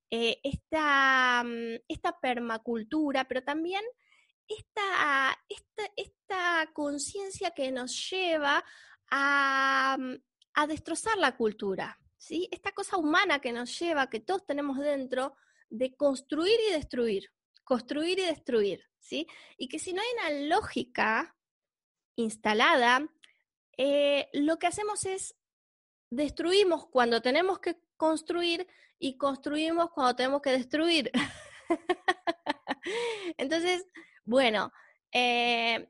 eh, 0.10 0.40
esta, 0.42 1.44
mm, 1.46 1.84
esta, 1.88 2.20
permacultura, 2.20 3.26
pero 3.26 3.44
también 3.44 3.84
esta, 4.48 5.38
esta, 5.96 6.68
conciencia 6.74 7.52
que 7.52 7.72
nos 7.72 8.10
lleva 8.10 8.66
a, 9.12 9.98
mm, 10.00 10.16
a, 10.56 10.68
destrozar 10.68 11.18
la 11.18 11.36
cultura, 11.36 12.00
¿sí? 12.18 12.48
Esta 12.52 12.72
cosa 12.72 12.98
humana 12.98 13.40
que 13.40 13.52
nos 13.52 13.78
lleva, 13.80 14.10
que 14.10 14.20
todos 14.20 14.46
tenemos 14.46 14.80
dentro, 14.80 15.36
de 15.70 15.96
construir 15.96 16.58
y 16.70 16.74
destruir, 16.74 17.32
construir 17.64 18.20
y 18.20 18.26
destruir, 18.26 18.84
¿sí? 19.00 19.28
Y 19.58 19.68
que 19.68 19.80
si 19.80 19.94
no 19.94 20.02
hay 20.02 20.08
una 20.20 20.56
lógica 20.56 21.36
instalada, 22.16 23.08
eh, 23.78 24.30
lo 24.34 24.58
que 24.58 24.68
hacemos 24.68 25.06
es 25.06 25.36
destruimos 26.10 26.88
cuando 26.88 27.22
tenemos 27.22 27.60
que 27.60 27.78
construir 27.98 28.68
y 29.00 29.18
construimos 29.18 29.90
cuando 29.92 30.16
tenemos 30.16 30.42
que 30.42 30.52
destruir. 30.52 31.12
Entonces, 33.38 33.86
bueno, 34.24 34.72
eh, 35.12 35.90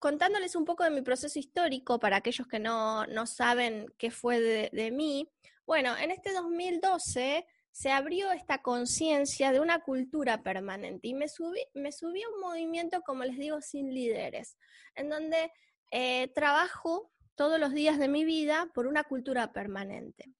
contándoles 0.00 0.56
un 0.56 0.64
poco 0.64 0.82
de 0.82 0.90
mi 0.90 1.02
proceso 1.02 1.38
histórico 1.38 2.00
para 2.00 2.16
aquellos 2.16 2.48
que 2.48 2.58
no, 2.58 3.06
saben 3.26 3.86
qué 3.98 4.10
fue 4.10 4.40
de, 4.40 4.90
mí, 4.90 5.30
bueno, 5.66 5.96
en 5.96 6.10
este 6.10 6.32
2012 6.32 7.46
se 7.70 7.92
abrió 7.92 8.32
esta 8.32 8.62
conciencia 8.62 9.52
de 9.52 9.60
una 9.60 9.80
cultura 9.80 10.42
permanente 10.42 11.06
y 11.06 11.14
me 11.14 11.28
subí, 11.28 11.60
me 11.74 11.92
subí 11.92 12.22
a 12.22 12.28
un 12.30 12.40
movimiento, 12.40 13.02
como 13.02 13.24
les 13.24 13.36
digo, 13.36 13.60
sin 13.60 13.94
líderes, 13.94 14.56
en 14.96 15.10
donde 15.10 15.52
eh, 15.92 16.32
trabajo 16.34 17.12
todos 17.36 17.60
los 17.60 17.72
días 17.72 17.98
de 17.98 18.08
mi 18.08 18.24
vida 18.24 18.70
por 18.74 18.86
una 18.86 19.04
cultura 19.04 19.52
permanente. 19.52 20.32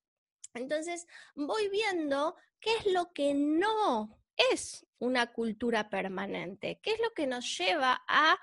Entonces, 0.55 1.07
voy 1.35 1.69
viendo 1.69 2.35
qué 2.61 2.71
es 2.79 2.87
lo 2.87 3.13
que 3.13 3.35
no 3.35 4.19
es 4.53 4.87
una 4.99 5.33
cultura 5.33 5.91
permanente, 5.91 6.81
qué 6.83 6.93
es 6.93 7.01
lo 7.01 7.11
que 7.11 7.27
nos 7.27 7.59
lleva 7.59 8.03
a, 8.09 8.39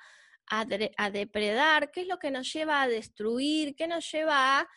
a, 0.50 1.10
depredar, 1.10 1.92
qué 1.92 2.02
es 2.02 2.08
lo 2.08 2.20
que 2.20 2.32
nos 2.32 2.52
lleva 2.52 2.82
a 2.82 2.88
destruir, 2.88 3.76
qué 3.76 3.88
nos 3.88 4.10
lleva 4.12 4.60
a, 4.60 4.68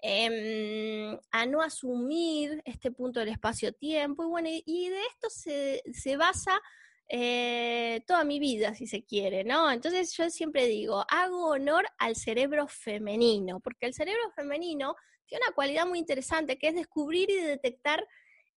em, 0.00 1.18
no 1.48 1.62
asumir 1.62 2.62
este 2.64 2.90
punto 2.90 3.20
del 3.20 3.30
espacio-tiempo. 3.30 4.24
Y 4.24 4.28
bueno, 4.28 4.48
y, 4.50 4.88
de 4.88 5.00
esto 5.02 5.30
se, 5.30 5.82
se 5.92 6.16
basa 6.16 6.60
eh, 7.08 8.02
toda 8.06 8.24
mi 8.24 8.40
vida, 8.40 8.74
si 8.74 8.86
se 8.86 9.04
quiere, 9.04 9.44
¿no? 9.44 9.70
Entonces 9.70 10.12
yo 10.16 10.28
siempre 10.28 10.66
digo, 10.66 11.04
hago 11.08 11.50
honor 11.50 11.86
al 11.98 12.16
cerebro 12.16 12.66
femenino, 12.66 13.60
porque 13.60 13.86
el 13.86 13.94
cerebro 13.94 14.30
femenino 14.34 14.96
tiene 15.26 15.44
una 15.46 15.54
cualidad 15.54 15.86
muy 15.86 16.00
interesante 16.00 16.58
que 16.58 16.68
es 16.68 16.74
descubrir 16.74 17.30
y 17.30 17.36
detectar 17.36 18.06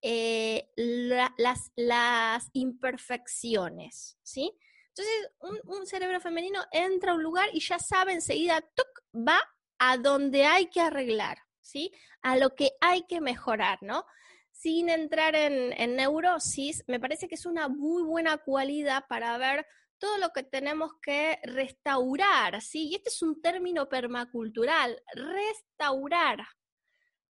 eh, 0.02 0.70
las, 0.76 2.50
imperfecciones, 2.54 4.18
¿sí? 4.24 4.58
Entonces, 5.00 5.64
un, 5.66 5.88
cerebro 5.88 6.20
femenino 6.20 6.62
entra 6.72 7.12
a 7.12 7.16
un 7.16 7.24
lugar 7.24 7.50
y 7.54 7.62
ya 7.62 7.80
sabe 7.80 8.14
enseguida, 8.14 8.62
¡tuc! 8.62 8.88
va 9.16 9.40
a 9.78 9.98
donde 9.98 10.46
hay 10.46 10.70
que 10.70 10.82
arreglar, 10.82 11.38
¿sí? 11.62 11.94
A 12.22 12.36
lo 12.36 12.54
que 12.56 12.72
hay 12.82 13.04
que 13.08 13.22
mejorar, 13.22 13.80
¿no? 13.82 14.06
sin 14.52 14.90
entrar 14.90 15.36
en, 15.36 15.96
neurosis, 15.96 16.84
me 16.86 17.00
parece 17.00 17.30
que 17.30 17.36
es 17.36 17.46
una 17.46 17.70
muy 17.70 18.04
buena 18.04 18.40
cualidad 18.40 19.06
para 19.08 19.38
ver 19.38 19.66
todo 20.00 20.18
lo 20.18 20.32
que 20.32 20.44
tenemos 20.44 20.92
que 21.02 21.40
restaurar, 21.44 22.62
¿sí? 22.62 22.90
Y 22.90 22.96
este 22.96 23.08
es 23.08 23.22
un 23.22 23.42
término 23.42 23.88
permacultural, 23.88 25.02
restaurar, 25.14 26.46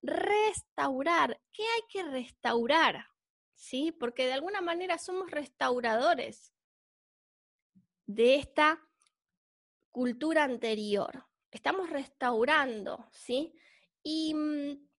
restaurar. 0.02 1.40
¿Qué 1.54 1.62
hay 1.62 1.82
que 1.88 2.04
restaurar? 2.10 3.06
¿Sí? 3.54 3.92
Porque 3.92 4.26
de 4.26 4.34
alguna 4.34 4.62
manera 4.62 4.98
somos 4.98 5.30
restauradores 5.30 6.52
de 8.10 8.36
esta 8.36 8.82
cultura 9.92 10.44
anterior. 10.44 11.26
Estamos 11.52 11.90
restaurando, 11.90 13.08
¿sí? 13.12 13.54
Y 14.04 14.34
mm, 14.34 14.90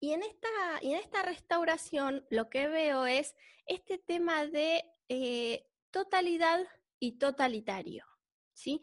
y 0.00 0.12
en 0.12 0.22
esta, 0.22 0.48
y 0.82 0.92
en 0.92 1.00
esta 1.00 1.22
restauración 1.22 2.26
lo 2.30 2.50
que 2.50 2.68
veo 2.68 3.06
es 3.06 3.34
este 3.66 3.98
tema 3.98 4.46
de 4.46 4.84
eh, 5.08 5.66
totalidad 5.90 6.60
y 6.98 7.18
totalitario, 7.18 8.04
¿sí? 8.52 8.82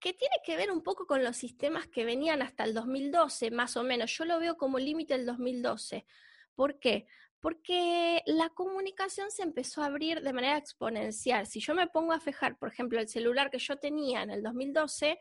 Que 0.00 0.14
tiene 0.14 0.36
que 0.44 0.56
ver 0.56 0.70
un 0.70 0.82
poco 0.82 1.06
con 1.06 1.22
los 1.22 1.36
sistemas 1.36 1.86
que 1.86 2.04
venían 2.04 2.42
hasta 2.42 2.64
el 2.64 2.74
2012, 2.74 3.50
más 3.50 3.76
o 3.76 3.82
menos. 3.82 4.10
Yo 4.16 4.24
lo 4.24 4.38
veo 4.38 4.56
como 4.56 4.78
límite 4.78 5.14
el 5.14 5.26
2012. 5.26 6.06
¿Por 6.54 6.78
qué? 6.78 7.06
Porque 7.44 8.22
la 8.24 8.48
comunicación 8.48 9.30
se 9.30 9.42
empezó 9.42 9.82
a 9.82 9.86
abrir 9.86 10.22
de 10.22 10.32
manera 10.32 10.56
exponencial. 10.56 11.46
Si 11.46 11.60
yo 11.60 11.74
me 11.74 11.86
pongo 11.88 12.14
a 12.14 12.18
fijar, 12.18 12.56
por 12.58 12.70
ejemplo, 12.70 12.98
el 12.98 13.06
celular 13.06 13.50
que 13.50 13.58
yo 13.58 13.76
tenía 13.76 14.22
en 14.22 14.30
el 14.30 14.42
2012, 14.42 15.20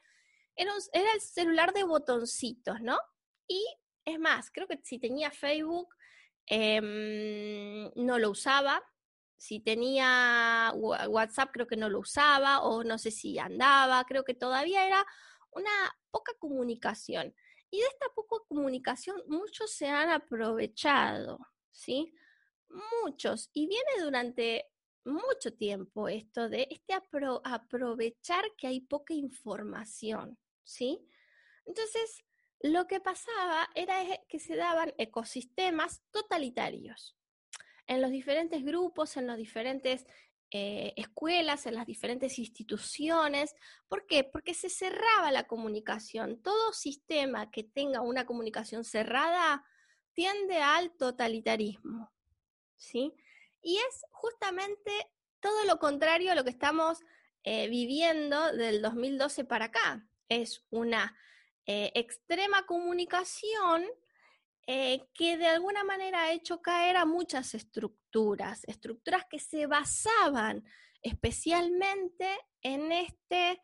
era, 0.56 0.72
el 0.94 1.20
celular 1.20 1.74
de 1.74 1.84
botoncitos, 1.84 2.80
¿no? 2.80 2.98
Y 3.46 3.62
es 4.06 4.18
más, 4.22 4.52
creo 4.52 4.70
que 4.70 4.80
si 4.84 5.00
tenía 5.00 5.32
Facebook, 5.32 5.94
em, 6.46 7.92
no 7.96 8.18
lo 8.18 8.30
usaba. 8.30 8.82
Si 9.36 9.60
tenía 9.60 10.72
WhatsApp, 10.76 11.50
creo 11.52 11.68
que 11.68 11.76
no 11.76 11.90
lo 11.90 12.00
usaba, 12.00 12.62
o 12.62 12.86
no 12.86 13.00
sé 13.00 13.12
si 13.12 13.38
andaba, 13.38 14.06
creo 14.06 14.24
que 14.24 14.34
todavía 14.34 14.88
era 14.88 15.06
una 15.52 15.94
poca 16.10 16.32
comunicación. 16.40 17.36
Y 17.70 17.82
de 17.82 17.88
esta 17.88 18.06
poca 18.16 18.38
comunicación, 18.48 19.22
muchos 19.28 19.72
se 19.74 19.90
han 19.90 20.10
aprovechado, 20.10 21.40
¿sí? 21.74 22.14
Muchos. 23.04 23.50
Y 23.54 23.68
viene 23.68 24.02
durante 24.02 24.70
mucho 25.04 25.54
tiempo 25.54 26.08
esto 26.08 26.48
de 26.48 26.68
este 26.72 26.94
aprovechar 26.94 28.46
que 28.58 28.68
hay 28.68 28.80
poca 28.80 29.14
información, 29.14 30.38
¿sí? 30.64 31.06
Entonces, 31.66 32.24
lo 32.62 32.88
que 32.88 33.02
pasaba 33.02 33.70
era 33.76 33.98
que 34.30 34.40
se 34.40 34.56
daban 34.56 34.94
ecosistemas 34.98 36.02
totalitarios 36.12 37.18
en 37.88 38.02
los 38.02 38.12
diferentes 38.12 38.64
grupos, 38.64 39.18
en 39.18 39.28
las 39.28 39.38
diferentes 39.38 40.06
eh, 40.52 40.94
escuelas, 40.96 41.66
en 41.66 41.76
las 41.76 41.86
diferentes 41.86 42.40
instituciones. 42.40 43.56
¿Por 43.88 44.06
qué? 44.06 44.24
Porque 44.24 44.54
se 44.54 44.70
cerraba 44.70 45.32
la 45.32 45.48
comunicación. 45.48 46.42
Todo 46.42 46.72
sistema 46.72 47.52
que 47.52 47.64
tenga 47.64 48.02
una 48.02 48.26
comunicación 48.26 48.86
cerrada 48.86 49.66
tiende 50.14 50.62
al 50.62 50.92
totalitarismo. 50.92 52.14
¿sí? 52.84 53.14
Y 53.62 53.78
es 53.78 54.06
justamente 54.12 54.92
todo 55.40 55.64
lo 55.66 55.80
contrario 55.80 56.32
a 56.32 56.36
lo 56.36 56.44
que 56.44 56.50
estamos 56.50 57.00
eh, 57.44 57.68
viviendo 57.70 58.54
del 58.54 58.82
2012 58.82 59.46
para 59.46 59.66
acá. 59.66 60.08
Es 60.30 60.66
una 60.70 61.16
eh, 61.66 61.92
extrema 61.96 62.66
comunicación 62.66 63.86
eh, 64.68 65.06
que 65.14 65.38
de 65.38 65.48
alguna 65.48 65.84
manera 65.84 66.24
ha 66.24 66.32
hecho 66.32 66.62
caer 66.62 66.98
a 66.98 67.06
muchas 67.06 67.54
estructuras, 67.54 68.64
estructuras 68.66 69.26
que 69.30 69.40
se 69.40 69.66
basaban 69.68 70.64
especialmente 71.02 72.28
en 72.62 72.94
este 72.94 73.62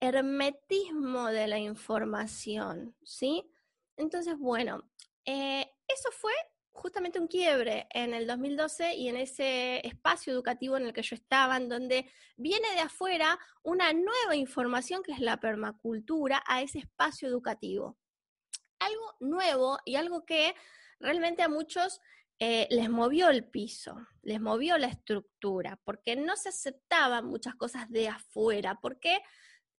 hermetismo 0.00 1.28
de 1.28 1.46
la 1.46 1.58
información, 1.58 2.94
¿sí? 3.02 3.50
Entonces, 3.96 4.36
bueno, 4.36 4.90
eso 5.94 6.10
fue 6.12 6.32
justamente 6.72 7.20
un 7.20 7.28
quiebre 7.28 7.86
en 7.90 8.14
el 8.14 8.26
2012 8.26 8.94
y 8.94 9.08
en 9.08 9.16
ese 9.16 9.86
espacio 9.86 10.32
educativo 10.32 10.76
en 10.76 10.86
el 10.86 10.92
que 10.92 11.02
yo 11.02 11.14
estaba, 11.14 11.56
en 11.56 11.68
donde 11.68 12.10
viene 12.36 12.68
de 12.74 12.80
afuera 12.80 13.38
una 13.62 13.92
nueva 13.92 14.34
información 14.34 15.02
que 15.02 15.12
es 15.12 15.20
la 15.20 15.38
permacultura 15.38 16.42
a 16.46 16.62
ese 16.62 16.78
espacio 16.78 17.28
educativo. 17.28 17.98
Algo 18.78 19.14
nuevo 19.20 19.78
y 19.84 19.96
algo 19.96 20.24
que 20.24 20.54
realmente 20.98 21.42
a 21.42 21.48
muchos 21.48 22.00
eh, 22.38 22.66
les 22.70 22.90
movió 22.90 23.28
el 23.28 23.44
piso, 23.44 23.96
les 24.22 24.40
movió 24.40 24.76
la 24.78 24.88
estructura, 24.88 25.78
porque 25.84 26.16
no 26.16 26.36
se 26.36 26.48
aceptaban 26.48 27.26
muchas 27.26 27.54
cosas 27.54 27.88
de 27.90 28.08
afuera, 28.08 28.78
porque 28.82 29.20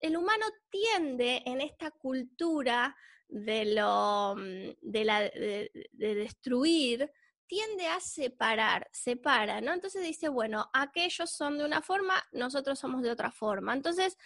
el 0.00 0.16
humano 0.16 0.46
tiende 0.70 1.42
en 1.44 1.60
esta 1.60 1.90
cultura 1.90 2.96
de, 3.28 3.64
lo, 3.74 4.34
mm, 4.36 4.76
de, 4.80 5.04
la, 5.04 5.20
de, 5.20 5.70
destruir, 5.92 7.10
tiende 7.46 7.86
a 7.86 8.00
separar, 8.00 8.88
separa, 8.92 9.60
¿no? 9.60 9.72
Entonces 9.72 10.02
dice, 10.02 10.28
bueno, 10.28 10.70
aquellos 10.72 11.30
son 11.30 11.58
de 11.58 11.64
una 11.64 11.82
forma, 11.82 12.22
nosotros 12.32 12.78
somos 12.78 13.02
de 13.02 13.10
otra 13.10 13.30
forma. 13.30 13.74
Entonces, 13.74 14.16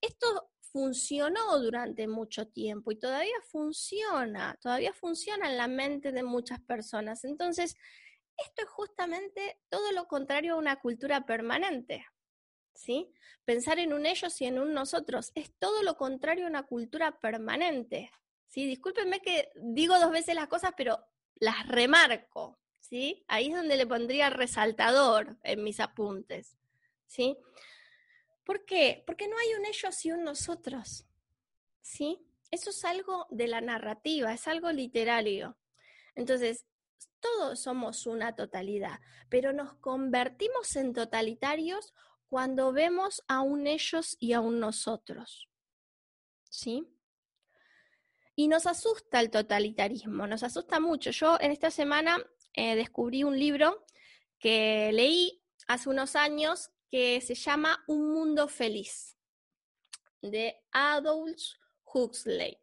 esto 0.00 0.50
funcionó 0.60 1.58
durante 1.60 2.08
mucho 2.08 2.48
tiempo 2.48 2.90
y 2.90 2.98
todavía 2.98 3.40
funciona, 3.50 4.58
todavía 4.60 4.92
funciona 4.92 5.48
en 5.48 5.56
la 5.56 5.68
mente 5.68 6.10
de 6.10 6.24
muchas 6.24 6.60
personas. 6.60 7.24
Entonces, 7.24 7.76
esto 8.36 8.62
es 8.62 8.68
justamente 8.68 9.60
todo 9.68 9.92
lo 9.92 10.08
contrario 10.08 10.54
a 10.54 10.58
una 10.58 10.80
cultura 10.80 11.24
permanente. 11.26 12.06
¿Sí? 12.74 13.12
Pensar 13.44 13.78
en 13.78 13.92
un 13.92 14.04
ellos 14.04 14.40
y 14.40 14.46
en 14.46 14.58
un 14.58 14.74
nosotros 14.74 15.30
es 15.36 15.52
todo 15.60 15.84
lo 15.84 15.96
contrario 15.96 16.46
a 16.46 16.48
una 16.48 16.64
cultura 16.64 17.20
permanente. 17.20 18.10
¿Sí? 18.54 18.66
Discúlpenme 18.66 19.20
que 19.20 19.50
digo 19.56 19.98
dos 19.98 20.12
veces 20.12 20.36
las 20.36 20.46
cosas, 20.46 20.74
pero 20.76 21.04
las 21.34 21.66
remarco, 21.66 22.56
¿sí? 22.78 23.24
Ahí 23.26 23.48
es 23.48 23.56
donde 23.56 23.76
le 23.76 23.84
pondría 23.84 24.30
resaltador 24.30 25.36
en 25.42 25.64
mis 25.64 25.80
apuntes, 25.80 26.56
¿sí? 27.08 27.36
¿Por 28.44 28.64
qué? 28.64 29.02
Porque 29.08 29.26
no 29.26 29.36
hay 29.36 29.54
un 29.58 29.66
ellos 29.66 30.04
y 30.04 30.12
un 30.12 30.22
nosotros, 30.22 31.04
¿sí? 31.80 32.24
Eso 32.52 32.70
es 32.70 32.84
algo 32.84 33.26
de 33.30 33.48
la 33.48 33.60
narrativa, 33.60 34.32
es 34.32 34.46
algo 34.46 34.70
literario. 34.70 35.56
Entonces, 36.14 36.64
todos 37.18 37.58
somos 37.58 38.06
una 38.06 38.36
totalidad, 38.36 39.00
pero 39.28 39.52
nos 39.52 39.74
convertimos 39.74 40.76
en 40.76 40.92
totalitarios 40.92 41.92
cuando 42.28 42.72
vemos 42.72 43.24
a 43.26 43.40
un 43.40 43.66
ellos 43.66 44.16
y 44.20 44.32
a 44.32 44.40
un 44.40 44.60
nosotros. 44.60 45.48
¿Sí? 46.48 46.93
Y 48.36 48.48
nos 48.48 48.66
asusta 48.66 49.20
el 49.20 49.30
totalitarismo, 49.30 50.26
nos 50.26 50.42
asusta 50.42 50.80
mucho. 50.80 51.10
Yo 51.10 51.38
en 51.40 51.52
esta 51.52 51.70
semana 51.70 52.18
eh, 52.52 52.74
descubrí 52.74 53.24
un 53.24 53.38
libro 53.38 53.84
que 54.38 54.90
leí 54.92 55.42
hace 55.68 55.88
unos 55.88 56.16
años 56.16 56.70
que 56.90 57.20
se 57.20 57.34
llama 57.34 57.82
Un 57.86 58.12
Mundo 58.12 58.48
Feliz, 58.48 59.16
de 60.20 60.62
Adolf 60.72 61.42
Huxley. 61.84 62.58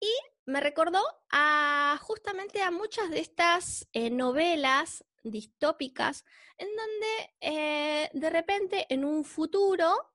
Y 0.00 0.12
me 0.46 0.60
recordó 0.60 1.02
a 1.30 1.98
justamente 2.02 2.62
a 2.62 2.70
muchas 2.70 3.10
de 3.10 3.20
estas 3.20 3.88
eh, 3.92 4.10
novelas 4.10 5.04
distópicas 5.22 6.24
en 6.58 6.68
donde 6.76 7.34
eh, 7.40 8.10
de 8.12 8.30
repente 8.30 8.86
en 8.90 9.04
un 9.04 9.24
futuro, 9.24 10.12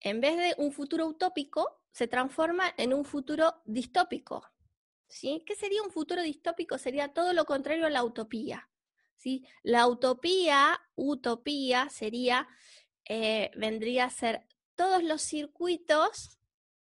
en 0.00 0.20
vez 0.20 0.36
de 0.36 0.54
un 0.56 0.72
futuro 0.72 1.06
utópico, 1.06 1.79
se 1.92 2.08
transforma 2.08 2.72
en 2.76 2.94
un 2.94 3.04
futuro 3.04 3.62
distópico. 3.64 4.46
¿sí? 5.08 5.42
¿Qué 5.46 5.54
sería 5.54 5.82
un 5.82 5.90
futuro 5.90 6.22
distópico? 6.22 6.78
Sería 6.78 7.12
todo 7.12 7.32
lo 7.32 7.44
contrario 7.44 7.86
a 7.86 7.90
la 7.90 8.04
utopía. 8.04 8.68
¿sí? 9.16 9.46
La 9.62 9.86
utopía, 9.86 10.80
utopía, 10.94 11.88
sería, 11.90 12.48
eh, 13.04 13.50
vendría 13.56 14.04
a 14.06 14.10
ser 14.10 14.46
todos 14.74 15.02
los 15.02 15.20
circuitos 15.20 16.38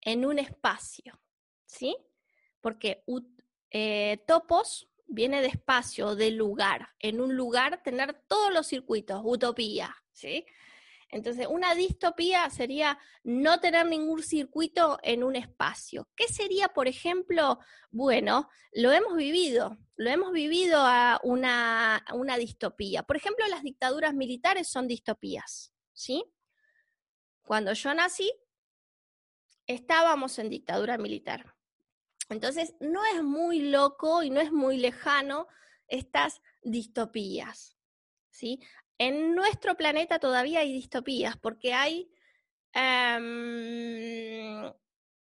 en 0.03 0.27
un 0.27 0.39
espacio, 0.39 1.21
¿sí? 1.65 1.97
Porque 2.61 3.03
eh, 3.71 4.23
topos 4.27 4.91
viene 5.07 5.41
de 5.41 5.49
espacio, 5.49 6.15
de 6.15 6.31
lugar. 6.31 6.91
En 6.99 7.21
un 7.21 7.35
lugar 7.35 7.83
tener 7.83 8.15
todos 8.29 8.53
los 8.53 8.67
circuitos, 8.67 9.23
utopía, 9.25 9.97
¿sí? 10.13 10.45
Entonces, 11.11 11.47
una 11.49 11.75
distopía 11.75 12.49
sería 12.51 12.99
no 13.23 13.61
tener 13.61 13.87
ningún 13.87 14.23
circuito 14.23 14.99
en 15.03 15.25
un 15.25 15.37
espacio. 15.37 16.09
¿Qué 16.15 16.29
sería, 16.29 16.69
por 16.69 16.87
ejemplo? 16.87 17.59
Bueno, 17.91 18.49
lo 18.73 18.93
hemos 18.93 19.17
vivido, 19.17 19.79
lo 19.97 20.11
hemos 20.11 20.33
vivido 20.33 20.79
a 20.81 21.19
una, 21.23 22.03
distopía. 22.39 23.03
Por 23.05 23.17
ejemplo, 23.17 23.47
las 23.49 23.63
dictaduras 23.63 24.13
militares 24.15 24.69
son 24.69 24.87
distopías, 24.87 25.73
¿sí? 25.95 26.25
Cuando 27.43 27.73
yo 27.73 27.95
nací, 27.95 28.31
estábamos 29.67 30.39
en 30.39 30.51
dictadura 30.51 30.99
militar. 30.99 31.55
Entonces, 32.29 32.75
no 32.81 33.01
es 33.07 33.23
muy 33.23 33.61
loco 33.71 34.23
y 34.23 34.29
no 34.29 34.41
es 34.41 34.53
muy 34.53 34.77
lejano 34.77 35.49
estas 35.89 36.43
distopías. 36.63 37.79
¿sí? 38.39 38.61
En 38.99 39.35
nuestro 39.35 39.77
planeta 39.77 40.19
todavía 40.19 40.61
hay 40.61 40.73
distopías 40.73 41.37
porque 41.37 41.73
hay 41.73 42.11
em, 42.73 44.73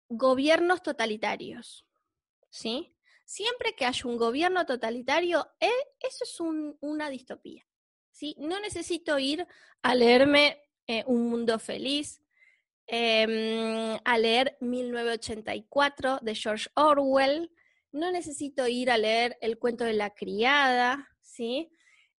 gobiernos 0.08 0.82
totalitarios. 0.82 1.86
¿sí? 2.50 2.94
Siempre 3.24 3.74
que 3.74 3.86
haya 3.86 4.02
un 4.04 4.16
gobierno 4.16 4.66
totalitario, 4.66 5.48
eh, 5.60 5.70
eso 6.00 6.24
es 6.24 6.40
una 6.80 7.08
distopía. 7.08 7.66
¿sí? 8.10 8.34
No 8.38 8.60
necesito 8.60 9.18
ir 9.18 9.46
a 9.82 9.94
leerme 9.94 10.60
eh, 10.86 11.04
Un 11.06 11.28
Mundo 11.28 11.58
Feliz, 11.58 12.22
Em, 12.86 13.98
a 14.04 14.18
leer 14.18 14.56
1984 14.60 16.18
de 16.20 16.34
George 16.34 16.68
Orwell. 16.74 17.50
No 17.92 18.10
necesito 18.10 18.66
ir 18.68 18.90
a 18.90 18.98
leer 18.98 19.38
El 19.40 19.58
cuento 19.58 19.84
de 19.84 19.94
la 19.94 20.10
criada, 20.10 21.08
¿sí? 21.20 21.70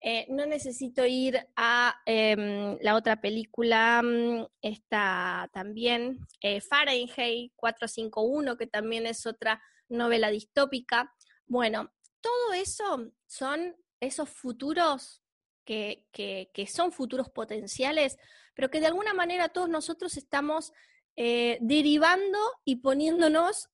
Eh, 0.06 0.26
no 0.30 0.46
necesito 0.46 1.06
ir 1.06 1.48
a 1.56 1.96
em, 2.06 2.78
la 2.82 2.96
otra 2.96 3.22
película, 3.22 4.02
mm, 4.04 4.46
está 4.62 5.50
también 5.54 6.20
eh, 6.42 6.60
Fahrenheit 6.60 7.54
451, 7.56 8.58
que 8.58 8.68
también 8.68 9.06
es 9.08 9.26
otra 9.26 9.64
novela 9.88 10.30
distópica. 10.30 11.14
Bueno, 11.46 11.94
todo 12.20 12.54
eso 12.54 13.12
son 13.26 13.76
esos 14.02 14.30
futuros 14.30 15.22
que, 15.64 16.06
que 16.12 16.68
son 16.68 16.92
futuros 16.92 17.30
potenciales 17.30 18.18
pero 18.54 18.70
que 18.70 18.80
de 18.80 18.88
alguna 18.88 19.14
manera 19.14 19.50
todos 19.50 19.70
nosotros 19.70 20.18
estamos 20.18 20.74
eh, 21.16 21.58
derivando 21.62 22.40
y 22.66 22.78
poniéndonos, 22.78 23.70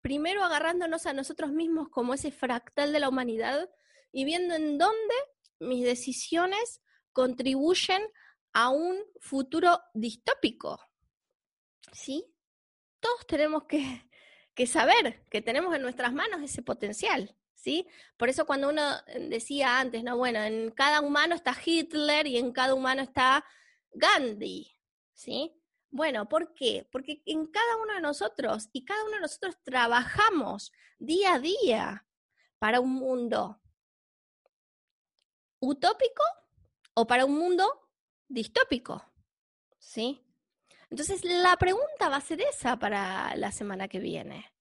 primero 0.00 0.44
agarrándonos 0.44 1.06
a 1.06 1.12
nosotros 1.12 1.52
mismos 1.52 1.88
como 1.88 2.14
ese 2.14 2.30
fractal 2.30 2.92
de 2.92 3.00
la 3.00 3.08
humanidad 3.08 3.70
y 4.12 4.24
viendo 4.24 4.54
en 4.54 4.78
dónde 4.78 5.14
mis 5.62 5.84
decisiones 5.84 6.82
contribuyen 7.12 8.02
a 8.52 8.70
un 8.70 8.98
futuro 9.20 9.80
distópico. 9.94 10.78
¿Sí? 11.92 12.26
Todos 13.00 13.26
tenemos 13.26 13.64
que, 13.64 14.08
que 14.54 14.66
saber 14.66 15.24
que 15.30 15.42
tenemos 15.42 15.74
en 15.74 15.82
nuestras 15.82 16.12
manos 16.12 16.42
ese 16.42 16.62
potencial. 16.62 17.36
¿Sí? 17.54 17.86
Por 18.16 18.28
eso 18.28 18.44
cuando 18.44 18.68
uno 18.68 18.82
decía 19.28 19.78
antes, 19.78 20.02
no, 20.02 20.16
bueno, 20.16 20.40
en 20.40 20.72
cada 20.72 21.00
humano 21.00 21.36
está 21.36 21.56
Hitler 21.64 22.26
y 22.26 22.36
en 22.36 22.50
cada 22.50 22.74
humano 22.74 23.02
está 23.02 23.44
Gandhi, 23.92 24.76
¿sí? 25.12 25.54
Bueno, 25.88 26.28
¿por 26.28 26.54
qué? 26.54 26.88
Porque 26.90 27.22
en 27.24 27.46
cada 27.46 27.76
uno 27.76 27.94
de 27.94 28.00
nosotros 28.00 28.68
y 28.72 28.84
cada 28.84 29.04
uno 29.04 29.12
de 29.12 29.20
nosotros 29.20 29.58
trabajamos 29.62 30.72
día 30.98 31.34
a 31.34 31.38
día 31.38 32.06
para 32.58 32.80
un 32.80 32.94
mundo 32.94 33.61
utópico 35.62 36.24
o 36.94 37.06
para 37.06 37.24
un 37.24 37.38
mundo 37.38 37.64
distópico, 38.28 39.02
¿sí? 39.78 40.26
Entonces, 40.90 41.24
la 41.24 41.56
pregunta 41.56 42.08
va 42.10 42.16
a 42.16 42.20
ser 42.20 42.40
esa 42.42 42.78
para 42.78 43.34
la 43.36 43.52
semana 43.52 43.88
que 43.88 44.00
viene. 44.00 44.52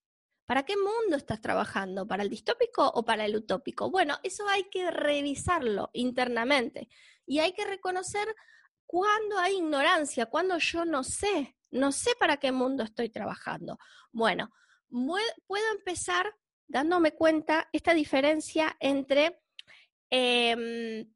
¿Para 0.46 0.64
qué 0.64 0.76
mundo 0.78 1.18
estás 1.18 1.42
trabajando? 1.42 2.08
¿Para 2.08 2.24
el 2.24 2.30
distópico 2.30 2.88
o 2.88 3.04
para 3.04 3.26
el 3.26 3.36
utópico? 3.36 3.90
Bueno, 3.90 4.20
eso 4.22 4.48
hay 4.48 4.66
que 4.66 4.92
revisarlo 4.92 5.90
internamente 5.94 6.88
y 7.26 7.40
hay 7.40 7.54
que 7.54 7.66
reconocer 7.66 8.34
cuando 8.86 9.40
hay 9.40 9.56
ignorancia, 9.56 10.28
cuando 10.28 10.58
yo 10.60 10.86
no 10.86 11.04
sé, 11.04 11.58
no 11.72 11.92
sé 11.92 12.12
para 12.20 12.38
qué 12.38 12.52
mundo 12.52 12.84
estoy 12.84 13.10
trabajando. 13.10 13.80
Bueno, 14.12 14.52
puedo 14.90 15.72
empezar 15.72 16.36
dándome 16.68 17.14
cuenta 17.14 17.70
esta 17.74 17.94
diferencia 17.94 18.76
entre 18.80 19.42
em, 20.12 21.12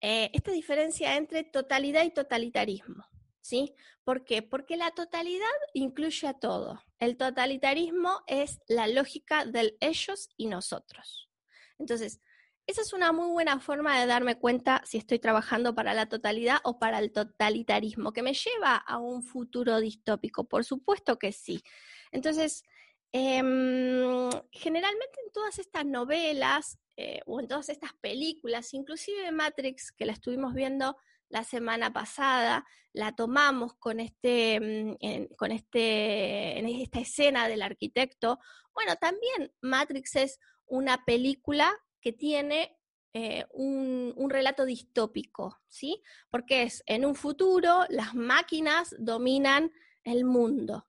eh, 0.00 0.30
esta 0.32 0.50
diferencia 0.50 1.16
entre 1.16 1.44
totalidad 1.44 2.04
y 2.04 2.10
totalitarismo. 2.10 3.04
¿Sí? 3.40 3.74
¿Por 4.02 4.24
qué? 4.24 4.42
Porque 4.42 4.76
la 4.76 4.90
totalidad 4.90 5.46
incluye 5.72 6.26
a 6.26 6.34
todo. 6.34 6.82
El 6.98 7.16
totalitarismo 7.16 8.22
es 8.26 8.58
la 8.66 8.88
lógica 8.88 9.44
del 9.44 9.76
ellos 9.78 10.30
y 10.36 10.46
nosotros. 10.46 11.30
Entonces, 11.78 12.20
esa 12.66 12.80
es 12.80 12.92
una 12.92 13.12
muy 13.12 13.30
buena 13.30 13.60
forma 13.60 14.00
de 14.00 14.06
darme 14.06 14.36
cuenta 14.36 14.82
si 14.84 14.98
estoy 14.98 15.20
trabajando 15.20 15.76
para 15.76 15.94
la 15.94 16.08
totalidad 16.08 16.58
o 16.64 16.80
para 16.80 16.98
el 16.98 17.12
totalitarismo, 17.12 18.12
que 18.12 18.22
me 18.22 18.34
lleva 18.34 18.74
a 18.74 18.98
un 18.98 19.22
futuro 19.22 19.78
distópico. 19.78 20.48
Por 20.48 20.64
supuesto 20.64 21.16
que 21.16 21.30
sí. 21.30 21.62
Entonces, 22.10 22.64
em, 23.12 24.28
generalmente 24.50 25.20
en 25.24 25.32
todas 25.32 25.60
estas 25.60 25.86
novelas 25.86 26.78
eh, 26.96 27.20
o 27.26 27.40
en 27.40 27.48
todas 27.48 27.68
estas 27.68 27.92
películas, 28.00 28.72
inclusive 28.72 29.30
Matrix, 29.30 29.92
que 29.92 30.06
la 30.06 30.12
estuvimos 30.12 30.54
viendo 30.54 30.96
la 31.28 31.44
semana 31.44 31.92
pasada, 31.92 32.64
la 32.92 33.14
tomamos 33.14 33.74
con 33.74 34.00
este, 34.00 34.60
mm, 34.60 35.34
con 35.36 35.52
este, 35.52 36.58
en 36.58 36.66
esta 36.66 37.00
escena 37.00 37.48
del 37.48 37.62
arquitecto. 37.62 38.38
Bueno, 38.72 38.96
también 38.96 39.52
Matrix 39.60 40.16
es 40.16 40.40
una 40.66 41.04
película 41.04 41.76
que 42.00 42.12
tiene 42.12 42.78
eh, 43.12 43.44
un, 43.52 44.12
un, 44.16 44.30
relato 44.30 44.64
distópico, 44.64 45.58
¿sí? 45.68 46.02
Porque 46.30 46.62
es 46.62 46.82
en 46.86 47.04
un 47.04 47.14
futuro 47.14 47.84
las 47.88 48.14
máquinas 48.14 48.94
dominan 48.98 49.72
el 50.04 50.24
mundo, 50.24 50.86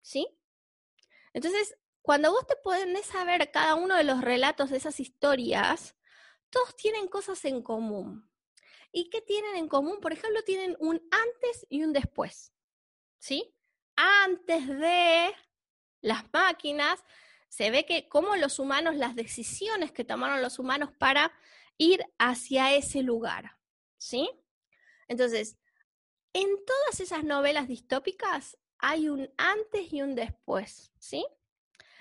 ¿sí? 0.00 0.26
Entonces, 1.34 1.76
cuando 2.06 2.30
vos 2.30 2.46
te 2.46 2.54
pones 2.54 3.12
a 3.16 3.24
ver 3.24 3.50
cada 3.50 3.74
uno 3.74 3.96
de 3.96 4.04
los 4.04 4.20
relatos 4.20 4.70
de 4.70 4.76
esas 4.76 5.00
historias, 5.00 5.96
todos 6.50 6.76
tienen 6.76 7.08
cosas 7.08 7.44
en 7.44 7.62
común. 7.62 8.30
¿Y 8.92 9.10
qué 9.10 9.20
tienen 9.20 9.56
en 9.56 9.66
común? 9.66 9.98
Por 10.00 10.12
ejemplo, 10.12 10.40
tienen 10.44 10.76
un 10.78 11.02
antes 11.10 11.66
y 11.68 11.82
un 11.82 11.92
después, 11.92 12.52
¿sí? 13.18 13.52
Antes 13.96 14.68
de 14.68 15.34
las 16.00 16.32
máquinas, 16.32 17.02
se 17.48 17.72
ve 17.72 17.84
que 17.84 18.08
como 18.08 18.36
los 18.36 18.60
humanos, 18.60 18.94
las 18.94 19.16
decisiones 19.16 19.90
que 19.90 20.04
tomaron 20.04 20.42
los 20.42 20.60
humanos 20.60 20.90
para 20.96 21.32
ir 21.76 22.04
hacia 22.18 22.72
ese 22.72 23.02
lugar, 23.02 23.58
¿sí? 23.96 24.30
Entonces, 25.08 25.58
en 26.32 26.46
todas 26.64 27.00
esas 27.00 27.24
novelas 27.24 27.66
distópicas 27.66 28.56
hay 28.78 29.08
un 29.08 29.28
antes 29.36 29.92
y 29.92 30.02
un 30.02 30.14
después, 30.14 30.92
¿sí? 31.00 31.26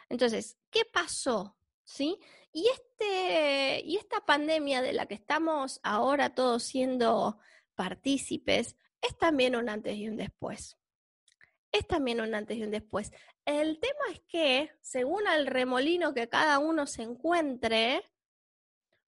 Entonces, 0.10 0.58
¿qué 0.70 0.86
pasó? 0.86 1.58
¿Sí? 1.84 2.20
Y, 2.52 2.68
este, 2.70 3.82
y 3.86 3.98
esta 3.98 4.26
pandemia 4.26 4.82
de 4.82 4.94
la 4.94 5.06
que 5.08 5.16
estamos 5.16 5.80
ahora 5.84 6.34
todos 6.34 6.64
siendo 6.64 7.38
partícipes 7.76 8.76
es 9.02 9.18
también 9.18 9.56
un 9.56 9.70
antes 9.70 9.96
y 9.96 10.08
un 10.08 10.18
después. 10.18 10.78
Es 11.72 11.86
también 11.86 12.22
un 12.22 12.34
antes 12.34 12.58
y 12.58 12.64
un 12.64 12.72
después. 12.72 13.12
El 13.44 13.80
tema 13.80 14.06
es 14.12 14.22
que, 14.22 14.72
según 14.82 15.28
el 15.28 15.48
remolino 15.48 16.14
que 16.14 16.30
cada 16.30 16.60
uno 16.60 16.88
se 16.88 17.04
encuentre, 17.04 18.02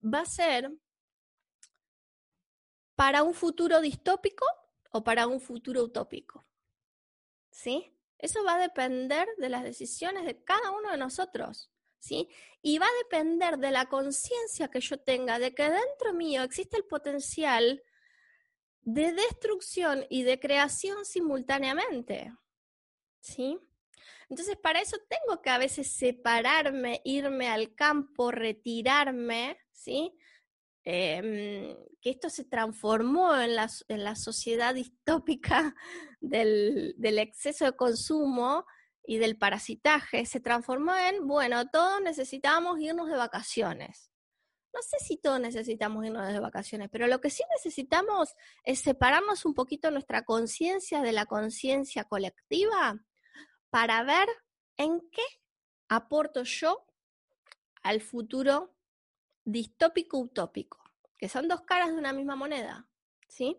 va 0.03 0.21
a 0.21 0.25
ser 0.25 0.71
para 2.95 3.23
un 3.23 3.33
futuro 3.33 3.79
distópico 3.79 4.45
o 4.91 5.03
para 5.03 5.27
un 5.27 5.39
futuro 5.39 5.83
utópico. 5.83 6.45
¿Sí? 7.51 7.96
Eso 8.19 8.43
va 8.43 8.56
a 8.56 8.60
depender 8.60 9.27
de 9.38 9.49
las 9.49 9.63
decisiones 9.63 10.25
de 10.25 10.43
cada 10.43 10.71
uno 10.71 10.91
de 10.91 10.97
nosotros. 10.97 11.71
¿Sí? 11.99 12.30
Y 12.62 12.77
va 12.77 12.86
a 12.86 13.03
depender 13.03 13.58
de 13.58 13.71
la 13.71 13.88
conciencia 13.88 14.69
que 14.69 14.80
yo 14.80 14.99
tenga 14.99 15.39
de 15.39 15.53
que 15.56 15.63
dentro 15.63 16.13
mío 16.13 16.43
existe 16.43 16.77
el 16.77 16.86
potencial 16.86 17.84
de 18.82 19.12
destrucción 19.12 20.06
y 20.10 20.23
de 20.23 20.39
creación 20.39 21.06
simultáneamente. 21.06 22.32
¿Sí? 23.19 23.60
Entonces, 24.30 24.58
para 24.58 24.82
eso 24.82 24.97
tengo 25.10 25.41
que 25.41 25.49
a 25.49 25.58
veces 25.58 25.91
separarme, 25.91 27.01
irme 27.03 27.49
al 27.49 27.73
campo, 27.75 28.32
retirarme, 28.32 29.58
¿sí? 29.71 30.17
Em, 30.89 31.76
que 32.00 32.12
esto 32.12 32.30
se 32.30 32.45
transformó 32.45 33.36
en 33.36 33.56
la, 33.56 33.69
en 33.89 34.06
la 34.06 34.15
sociedad 34.15 34.73
distópica 34.73 35.76
del, 36.21 36.95
del, 36.97 37.19
exceso 37.19 37.65
de 37.65 37.76
consumo 37.76 38.65
y 39.04 39.17
del 39.17 39.38
parasitaje, 39.38 40.26
se 40.26 40.39
transformó 40.39 40.95
en, 40.95 41.28
bueno, 41.28 41.69
todos 41.69 42.00
necesitamos 42.02 42.80
irnos 42.80 43.10
de 43.10 43.17
vacaciones. 43.17 44.13
No 44.73 44.82
sé 44.82 44.97
si 45.06 45.17
todos 45.17 45.41
necesitamos 45.41 46.06
irnos 46.06 46.26
de 46.32 46.39
vacaciones, 46.39 46.88
pero 46.89 47.08
lo 47.08 47.19
que 47.19 47.32
sí 47.32 47.43
necesitamos 47.58 48.34
es 48.63 48.80
separarnos 48.80 49.43
un 49.43 49.56
poquito 49.56 49.91
nuestra 49.91 50.23
conciencia 50.23 51.02
de 51.02 51.12
la 51.12 51.26
conciencia 51.26 52.06
colectiva 52.06 52.97
para 53.69 54.04
ver 54.04 54.30
en 54.78 55.02
qué 55.12 55.26
aporto 55.89 56.43
yo 56.43 56.86
al 57.84 58.00
futuro 58.00 58.76
distópico 59.47 60.17
utópico, 60.17 60.77
que 61.17 61.29
son 61.29 61.47
dos 61.47 61.62
caras 61.62 61.89
de 61.89 61.95
una 61.95 62.12
misma 62.12 62.36
moneda, 62.36 62.86
¿sí? 63.29 63.57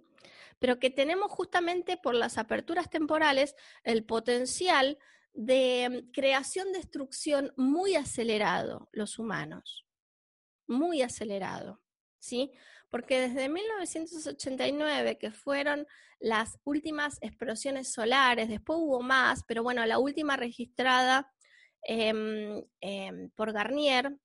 Pero 0.59 0.79
que 0.79 0.91
tenemos 0.91 1.31
justamente 1.33 1.97
por 1.97 2.15
las 2.15 2.37
aperturas 2.37 2.91
temporales 2.91 3.55
el 3.85 4.05
potencial 4.05 4.99
de 5.33 5.89
mm, 5.89 6.13
creación-destrucción 6.13 7.55
muy 7.57 7.97
acelerado, 7.97 8.91
los 8.93 9.19
humanos, 9.19 9.87
muy 10.67 11.01
acelerado, 11.01 11.81
¿sí? 12.19 12.53
Porque 12.91 13.21
desde 13.21 13.49
1989, 13.49 15.17
que 15.17 15.31
fueron 15.31 15.87
las 16.21 16.59
últimas 16.65 17.17
explosiones 17.23 17.91
solares, 17.91 18.51
después 18.51 18.79
hubo 18.79 19.01
más, 19.01 19.43
pero 19.45 19.63
bueno, 19.63 19.87
la 19.87 19.99
última 19.99 20.37
registrada 20.37 21.33
em, 21.83 22.63
em, 22.81 23.31
por 23.31 23.53
Garnier, 23.53 24.19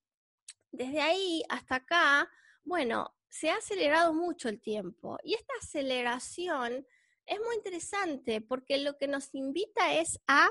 desde 0.74 1.02
ahí 1.02 1.44
hasta 1.48 1.76
acá, 1.76 2.30
bueno, 2.64 3.16
se 3.30 3.50
ha 3.50 3.56
acelerado 3.56 4.14
mucho 4.14 4.50
el 4.50 4.60
tiempo. 4.60 5.18
Y 5.24 5.36
esta 5.36 5.54
aceleración 5.62 6.86
es 7.26 7.40
muy 7.40 7.56
interesante 7.56 8.42
porque 8.42 8.78
lo 8.80 8.98
que 8.98 9.08
nos 9.08 9.34
invita 9.34 9.94
es 9.94 10.20
a 10.28 10.50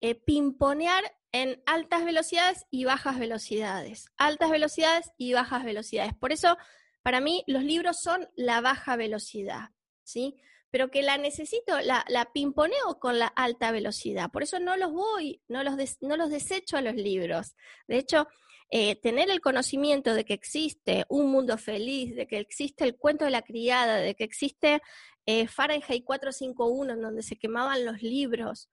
eh, 0.00 0.14
pimponear 0.14 1.02
en 1.32 1.62
altas 1.66 2.04
velocidades 2.04 2.66
y 2.70 2.84
bajas 2.84 3.18
velocidades. 3.18 4.12
Altas 4.16 4.50
velocidades 4.50 5.10
y 5.18 5.32
bajas 5.32 5.64
velocidades. 5.64 6.14
Por 6.14 6.32
eso 6.32 6.56
para 7.02 7.20
mí 7.20 7.42
los 7.46 7.62
libros 7.62 8.00
son 8.00 8.28
la 8.36 8.60
baja 8.60 8.96
velocidad, 8.96 9.70
¿sí? 10.02 10.36
Pero 10.70 10.90
que 10.90 11.02
la 11.02 11.16
necesito, 11.16 11.78
la, 11.80 12.30
pimponeo 12.34 12.98
con 12.98 13.18
la 13.18 13.28
alta 13.28 13.70
velocidad. 13.70 14.30
Por 14.30 14.42
eso 14.42 14.58
no 14.58 14.76
los 14.76 14.92
voy, 14.92 15.40
no 15.48 15.62
los, 15.62 15.76
no 16.02 16.16
los 16.16 16.30
desecho 16.30 16.76
a 16.76 16.82
los 16.82 16.94
libros. 16.94 17.54
De 17.88 17.98
hecho, 17.98 18.26
eh, 18.70 18.96
tener 18.96 19.30
el 19.30 19.40
conocimiento 19.40 20.14
de 20.14 20.24
que 20.24 20.34
existe 20.34 21.04
un 21.08 21.30
mundo 21.30 21.56
feliz, 21.56 22.16
de 22.16 22.26
que 22.26 22.38
existe 22.38 22.84
el 22.84 22.96
cuento 22.96 23.24
de 23.24 23.30
la 23.30 23.42
criada, 23.42 23.96
de 23.96 24.14
que 24.14 24.24
existe 24.24 24.82
eh, 25.24 25.46
Fahrenheit 25.46 26.04
451, 26.04 26.94
en 26.94 27.02
donde 27.02 27.22
se 27.22 27.36
quemaban 27.36 27.84
los 27.84 28.02
libros, 28.02 28.68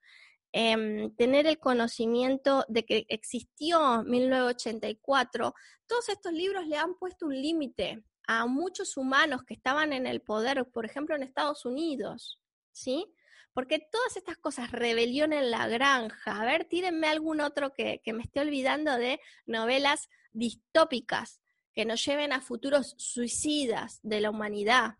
em, 0.52 1.14
tener 1.16 1.46
el 1.46 1.58
conocimiento 1.58 2.64
de 2.68 2.84
que 2.84 3.06
existió 3.08 4.02
1984, 4.04 5.54
todos 5.86 6.08
estos 6.08 6.32
libros 6.32 6.66
le 6.66 6.76
han 6.76 6.96
puesto 6.96 7.26
un 7.26 7.34
límite 7.34 8.02
a 8.26 8.46
muchos 8.46 8.96
humanos 8.96 9.44
que 9.44 9.54
estaban 9.54 9.92
en 9.92 10.06
el 10.06 10.22
poder, 10.22 10.64
por 10.72 10.86
ejemplo, 10.86 11.14
en 11.14 11.22
Estados 11.22 11.64
Unidos, 11.64 12.40
¿sí? 12.72 13.06
Porque 13.54 13.78
todas 13.78 14.16
estas 14.16 14.36
cosas, 14.36 14.70
rebelión 14.72 15.32
en 15.32 15.50
la 15.50 15.66
granja, 15.68 16.40
a 16.40 16.44
ver, 16.44 16.66
tírenme 16.66 17.06
algún 17.06 17.40
otro 17.40 17.72
que, 17.72 18.02
que 18.04 18.12
me 18.12 18.22
esté 18.22 18.40
olvidando 18.40 18.98
de 18.98 19.20
novelas 19.46 20.10
distópicas 20.32 21.40
que 21.72 21.84
nos 21.84 22.04
lleven 22.04 22.32
a 22.32 22.40
futuros 22.40 22.94
suicidas 22.98 24.00
de 24.02 24.20
la 24.20 24.30
humanidad, 24.30 24.98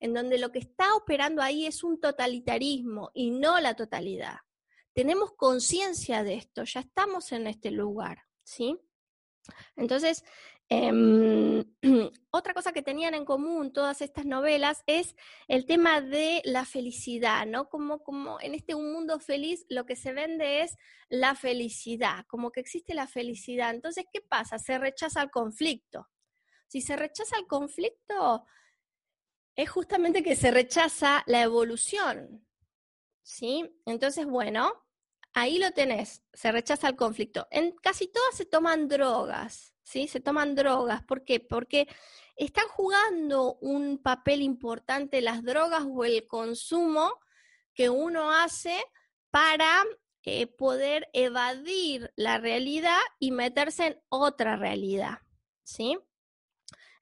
en 0.00 0.14
donde 0.14 0.38
lo 0.38 0.50
que 0.52 0.60
está 0.60 0.94
operando 0.94 1.42
ahí 1.42 1.66
es 1.66 1.84
un 1.84 2.00
totalitarismo 2.00 3.10
y 3.12 3.30
no 3.30 3.60
la 3.60 3.74
totalidad. 3.74 4.38
Tenemos 4.92 5.34
conciencia 5.34 6.24
de 6.24 6.34
esto, 6.34 6.64
ya 6.64 6.80
estamos 6.80 7.32
en 7.32 7.46
este 7.46 7.70
lugar, 7.70 8.22
¿sí? 8.42 8.78
Entonces, 9.76 10.24
Em, 10.68 11.64
otra 12.30 12.52
cosa 12.52 12.72
que 12.72 12.82
tenían 12.82 13.14
en 13.14 13.24
común 13.24 13.72
todas 13.72 14.02
estas 14.02 14.26
novelas 14.26 14.82
es 14.86 15.14
el 15.46 15.64
tema 15.64 16.00
de 16.00 16.42
la 16.44 16.64
felicidad, 16.64 17.46
¿no? 17.46 17.68
Como, 17.68 18.02
como 18.02 18.40
en 18.40 18.54
este 18.54 18.74
un 18.74 18.92
mundo 18.92 19.20
feliz 19.20 19.64
lo 19.68 19.86
que 19.86 19.94
se 19.94 20.12
vende 20.12 20.62
es 20.62 20.76
la 21.08 21.36
felicidad, 21.36 22.24
como 22.26 22.50
que 22.50 22.60
existe 22.60 22.94
la 22.94 23.06
felicidad. 23.06 23.70
Entonces, 23.70 24.06
¿qué 24.12 24.20
pasa? 24.20 24.58
Se 24.58 24.78
rechaza 24.78 25.22
el 25.22 25.30
conflicto. 25.30 26.08
Si 26.66 26.80
se 26.80 26.96
rechaza 26.96 27.38
el 27.38 27.46
conflicto, 27.46 28.44
es 29.54 29.70
justamente 29.70 30.24
que 30.24 30.34
se 30.34 30.50
rechaza 30.50 31.22
la 31.26 31.42
evolución, 31.42 32.44
¿sí? 33.22 33.64
Entonces, 33.86 34.26
bueno, 34.26 34.72
ahí 35.36 35.58
lo 35.58 35.70
tenés, 35.70 36.22
se 36.32 36.50
rechaza 36.50 36.88
el 36.88 36.96
conflicto. 36.96 37.46
En 37.50 37.72
casi 37.72 38.08
todas 38.08 38.34
se 38.34 38.46
toman 38.46 38.88
drogas, 38.88 39.74
¿sí? 39.82 40.08
Se 40.08 40.18
toman 40.18 40.54
drogas. 40.54 41.02
¿Por 41.02 41.24
qué? 41.24 41.40
Porque 41.40 41.86
están 42.36 42.66
jugando 42.68 43.58
un 43.60 43.98
papel 43.98 44.40
importante 44.40 45.20
las 45.20 45.44
drogas 45.44 45.84
o 45.86 46.04
el 46.06 46.26
consumo 46.26 47.12
que 47.74 47.90
uno 47.90 48.32
hace 48.32 48.82
para 49.30 49.84
eh, 50.22 50.46
poder 50.46 51.10
evadir 51.12 52.10
la 52.16 52.38
realidad 52.38 52.98
y 53.18 53.30
meterse 53.30 53.86
en 53.88 54.00
otra 54.08 54.56
realidad, 54.56 55.18
¿sí? 55.64 55.98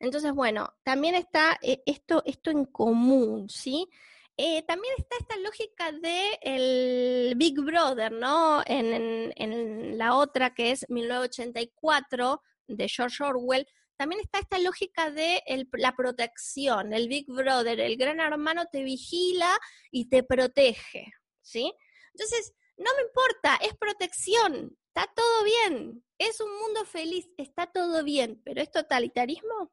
Entonces, 0.01 0.33
bueno, 0.33 0.75
también 0.83 1.15
está 1.15 1.57
eh, 1.63 1.85
esto, 1.87 2.25
esto 2.27 2.51
en 2.51 2.65
común, 2.65 3.49
¿sí? 3.49 3.89
Eh, 4.37 4.63
también 4.63 4.93
está 4.99 5.17
esta 5.21 5.37
lógica 5.37 5.93
de 5.93 6.39
el 6.43 7.35
Big 7.37 7.61
Brother, 7.61 8.11
¿no? 8.11 8.63
En, 8.67 9.33
en, 9.37 9.97
la 9.97 10.17
otra 10.17 10.53
que 10.53 10.73
es 10.73 10.85
1984 10.89 12.43
de 12.67 12.89
George 12.89 13.23
Orwell, 13.23 13.67
también 13.97 14.21
está 14.21 14.41
esta 14.41 14.59
lógica 14.59 15.13
de 15.13 15.41
la 15.75 15.95
protección, 15.95 16.93
el 16.93 17.09
Big 17.09 17.27
Brother, 17.29 17.79
el 17.79 17.97
gran 17.97 18.19
hermano 18.19 18.67
te 18.67 18.83
vigila 18.83 19.57
y 19.93 20.09
te 20.09 20.25
protege, 20.25 21.13
¿sí? 21.41 21.73
Entonces, 22.13 22.55
no 22.77 22.91
me 22.97 23.03
importa, 23.03 23.57
es 23.63 23.77
protección, 23.77 24.77
está 24.89 25.07
todo 25.15 25.45
bien, 25.45 26.05
es 26.19 26.41
un 26.41 26.59
mundo 26.59 26.85
feliz, 26.85 27.31
está 27.37 27.69
todo 27.69 28.03
bien, 28.03 28.43
pero 28.45 28.61
¿es 28.61 28.71
totalitarismo 28.73 29.73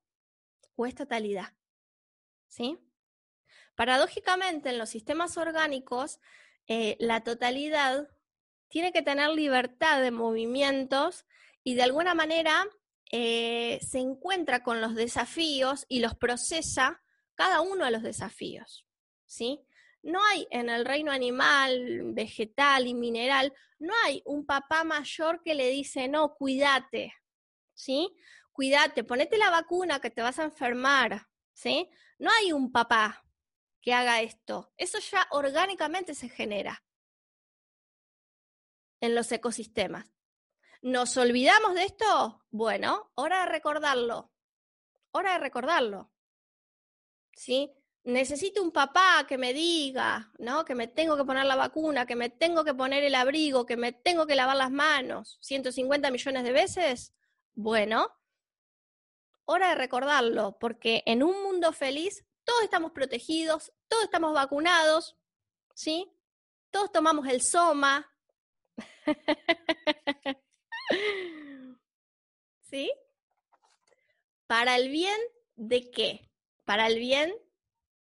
o 0.76 0.86
es 0.86 0.93
totalidad? 0.93 1.52
¿Sí? 2.47 2.78
Paradójicamente, 3.75 4.69
en 4.69 4.77
los 4.77 4.89
sistemas 4.89 5.38
orgánicos, 5.38 6.19
eh, 6.67 6.97
la 6.99 7.23
totalidad 7.23 8.10
tiene 8.69 8.93
que 8.93 9.01
tener 9.01 9.29
libertad 9.29 10.01
de 10.01 10.12
movimientos 10.12 11.25
y 11.63 11.75
de 11.75 11.84
alguna 11.84 12.13
manera 12.13 12.65
eh, 13.12 13.79
se 13.81 13.99
encuentra 13.99 14.63
con 14.63 14.81
los 14.81 14.95
desafíos 14.95 15.86
y 15.89 15.99
los 15.99 16.15
procesa 16.15 17.01
cada 17.36 17.62
uno 17.62 17.86
de 17.86 17.91
los 17.91 18.03
desafíos. 18.03 18.86
¿sí? 19.25 19.65
no 20.03 20.23
hay 20.25 20.47
en 20.49 20.69
el 20.69 20.86
reino 20.86 21.12
animal, 21.12 22.13
vegetal 22.13 22.88
y 22.88 22.93
mineral, 22.93 23.53
no 23.79 23.93
hay 24.03 24.21
un 24.25 24.45
papá 24.45 24.84
mayor 24.84 25.41
que 25.43 25.55
le 25.55 25.69
dice, 25.69 26.07
no, 26.07 26.34
cuídate, 26.36 27.13
¿sí? 27.73 28.15
Cuídate, 28.51 29.03
ponete 29.03 29.38
la 29.38 29.49
vacuna 29.49 29.99
que 29.99 30.10
te 30.10 30.21
vas 30.21 30.39
a 30.39 30.43
enfermar, 30.43 31.27
¿sí? 31.53 31.89
No 32.19 32.29
hay 32.39 32.51
un 32.51 32.71
papá 32.71 33.23
que 33.81 33.93
haga 33.93 34.21
esto. 34.21 34.71
Eso 34.77 34.99
ya 34.99 35.27
orgánicamente 35.31 36.15
se 36.15 36.29
genera 36.29 36.83
en 39.01 39.15
los 39.15 39.31
ecosistemas. 39.31 40.13
¿Nos 40.81 41.17
olvidamos 41.17 41.75
de 41.75 41.83
esto? 41.83 42.43
Bueno, 42.49 43.11
hora 43.15 43.41
de 43.41 43.51
recordarlo. 43.51 44.31
Hora 45.11 45.33
de 45.33 45.39
recordarlo. 45.39 46.11
¿Sí? 47.33 47.71
Necesito 48.03 48.63
un 48.63 48.71
papá 48.71 49.25
que 49.27 49.37
me 49.37 49.53
diga, 49.53 50.31
¿no? 50.39 50.65
Que 50.65 50.73
me 50.73 50.87
tengo 50.87 51.15
que 51.17 51.23
poner 51.23 51.45
la 51.45 51.55
vacuna, 51.55 52.07
que 52.07 52.15
me 52.15 52.29
tengo 52.29 52.63
que 52.63 52.73
poner 52.73 53.03
el 53.03 53.13
abrigo, 53.13 53.65
que 53.65 53.77
me 53.77 53.91
tengo 53.91 54.25
que 54.25 54.35
lavar 54.35 54.57
las 54.57 54.71
manos 54.71 55.37
150 55.41 56.09
millones 56.09 56.43
de 56.43 56.51
veces. 56.51 57.13
Bueno, 57.53 58.07
hora 59.45 59.69
de 59.69 59.75
recordarlo, 59.75 60.57
porque 60.59 61.03
en 61.05 61.21
un 61.21 61.43
mundo 61.43 61.73
feliz 61.73 62.25
todos 62.43 62.63
estamos 62.63 62.91
protegidos, 62.91 63.71
todos 63.88 64.04
estamos 64.04 64.34
vacunados, 64.34 65.17
¿sí? 65.73 66.12
Todos 66.69 66.91
tomamos 66.91 67.27
el 67.27 67.41
soma. 67.41 68.10
¿Sí? 72.69 72.91
¿Para 74.47 74.75
el 74.75 74.89
bien 74.89 75.19
de 75.56 75.91
qué? 75.91 76.30
¿Para 76.65 76.88
el 76.88 76.99
bien 76.99 77.34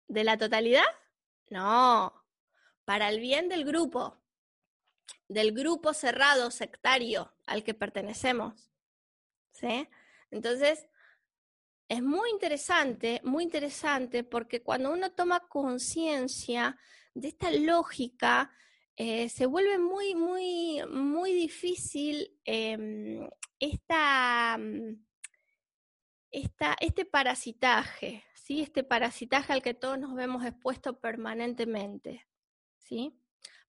de 0.08 0.24
la 0.24 0.38
totalidad? 0.38 0.86
No, 1.50 2.26
para 2.86 3.10
el 3.10 3.20
bien 3.20 3.50
del 3.50 3.66
grupo, 3.66 4.18
del 5.28 5.52
grupo 5.52 5.94
cerrado, 5.94 6.52
sectario 6.52 7.34
al 7.46 7.64
que 7.64 7.74
pertenecemos. 7.74 8.72
¿Sí? 9.52 9.88
Entonces, 10.32 10.88
es 11.90 12.04
muy 12.04 12.30
interesante, 12.32 13.22
muy 13.24 13.44
interesante, 13.44 14.24
porque 14.24 14.62
cuando 14.62 14.92
uno 14.92 15.12
toma 15.12 15.48
conciencia 15.48 16.78
de 17.14 17.30
esta 17.30 17.52
lógica, 17.52 18.52
eh, 18.96 19.30
se 19.30 19.46
vuelve 19.46 19.78
muy, 19.78 20.16
muy, 20.16 20.82
muy 20.90 21.34
difícil 21.34 22.40
em, 22.46 23.30
esta, 23.60 24.58
mm, 24.58 25.06
esta, 26.32 26.76
este 26.82 27.06
parasitaje, 27.06 28.26
¿sí? 28.34 28.62
Este 28.62 28.84
parasitaje 28.84 29.54
al 29.54 29.62
que 29.62 29.74
todos 29.74 30.00
nos 30.00 30.14
vemos 30.16 30.44
expuestos 30.46 30.98
permanentemente, 30.98 32.28
¿sí? 32.78 33.18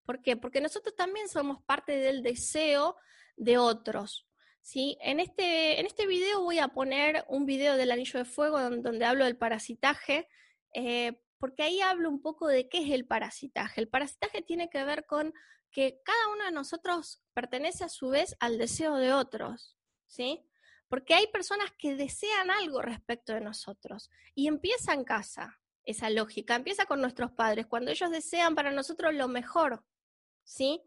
¿Por 0.05 0.23
qué? 0.23 0.37
Porque 0.37 0.61
nosotros 0.61 0.97
también 0.97 1.29
somos 1.29 1.63
parte 1.63 1.93
del 1.93 2.23
deseo 2.23 2.97
de 3.37 3.59
otros, 3.59 4.28
¿sí? 4.63 4.99
En 5.01 5.21
este, 5.21 5.81
en 5.81 5.87
este 5.87 6.07
video 6.07 6.43
voy 6.43 6.59
a 6.59 6.69
poner 6.69 7.25
un 7.29 7.47
video 7.47 7.77
del 7.77 7.91
anillo 7.91 8.19
de 8.19 8.25
fuego 8.25 8.59
donde, 8.59 9.05
hablo 9.05 9.25
del 9.25 9.37
parasitaje, 9.37 10.29
eh, 10.75 11.21
porque 11.39 11.63
ahí 11.63 11.81
hablo 11.81 12.09
un 12.09 12.21
poco 12.21 12.49
de 12.49 12.69
qué 12.69 12.79
es 12.79 12.91
el 12.91 13.07
parasitaje. 13.07 13.81
El 13.81 13.89
parasitaje 13.89 14.43
tiene 14.43 14.69
que 14.69 14.85
ver 14.85 15.07
con 15.07 15.33
que 15.71 16.01
cada 16.05 16.29
uno 16.35 16.45
de 16.45 16.53
nosotros 16.53 17.23
pertenece 17.35 17.85
a 17.85 17.89
su 17.89 18.09
vez 18.09 18.37
al 18.41 18.59
deseo 18.59 18.97
de 18.97 19.13
otros, 19.13 19.77
¿sí? 20.07 20.45
Porque 20.89 21.15
hay 21.15 21.27
personas 21.29 21.71
que 21.79 21.95
desean 21.95 22.51
algo 22.51 22.81
respecto 22.81 23.35
de 23.35 23.41
nosotros 23.41 24.11
y 24.35 24.49
empieza 24.49 24.95
en 24.95 25.05
casa 25.05 25.61
esa 25.85 26.11
lógica, 26.11 26.55
empieza 26.55 26.87
con 26.87 27.01
nuestros 27.01 27.33
padres, 27.33 27.67
cuando 27.67 27.91
ellos 27.91 28.11
desean 28.11 28.55
para 28.55 28.71
nosotros 28.73 29.15
lo 29.15 29.29
mejor, 29.29 29.85
¿sí? 30.45 30.83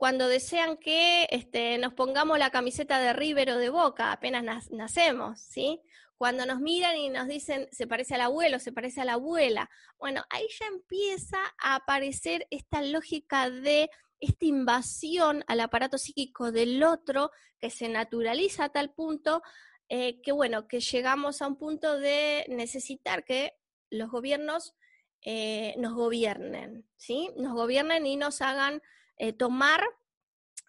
Cuando 0.00 0.28
desean 0.28 0.78
que 0.78 1.28
este, 1.28 1.76
nos 1.76 1.92
pongamos 1.92 2.38
la 2.38 2.48
camiseta 2.48 2.98
de 2.98 3.12
River 3.12 3.50
o 3.50 3.58
de 3.58 3.68
Boca, 3.68 4.12
apenas 4.12 4.70
nacemos, 4.70 5.38
¿sí? 5.42 5.82
Cuando 6.16 6.46
nos 6.46 6.58
miran 6.58 6.96
y 6.96 7.10
nos 7.10 7.28
dicen, 7.28 7.68
se 7.70 7.86
parece 7.86 8.14
al 8.14 8.22
abuelo, 8.22 8.58
se 8.60 8.72
parece 8.72 9.02
a 9.02 9.04
la 9.04 9.12
abuela. 9.12 9.68
Bueno, 9.98 10.24
ahí 10.30 10.46
ya 10.58 10.68
empieza 10.68 11.36
a 11.58 11.74
aparecer 11.74 12.46
esta 12.48 12.80
lógica 12.80 13.50
de 13.50 13.90
esta 14.20 14.46
invasión 14.46 15.44
al 15.48 15.60
aparato 15.60 15.98
psíquico 15.98 16.50
del 16.50 16.82
otro 16.82 17.30
que 17.58 17.68
se 17.68 17.90
naturaliza 17.90 18.64
a 18.64 18.72
tal 18.72 18.94
punto 18.94 19.42
eh, 19.90 20.22
que, 20.22 20.32
bueno, 20.32 20.66
que 20.66 20.80
llegamos 20.80 21.42
a 21.42 21.46
un 21.46 21.56
punto 21.56 22.00
de 22.00 22.46
necesitar 22.48 23.22
que 23.22 23.52
los 23.90 24.10
gobiernos 24.10 24.74
eh, 25.20 25.74
nos 25.76 25.92
gobiernen, 25.92 26.88
¿sí? 26.96 27.28
Nos 27.36 27.52
gobiernen 27.52 28.06
y 28.06 28.16
nos 28.16 28.40
hagan 28.40 28.80
eh, 29.20 29.34
tomar 29.34 29.84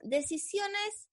decisiones 0.01 1.09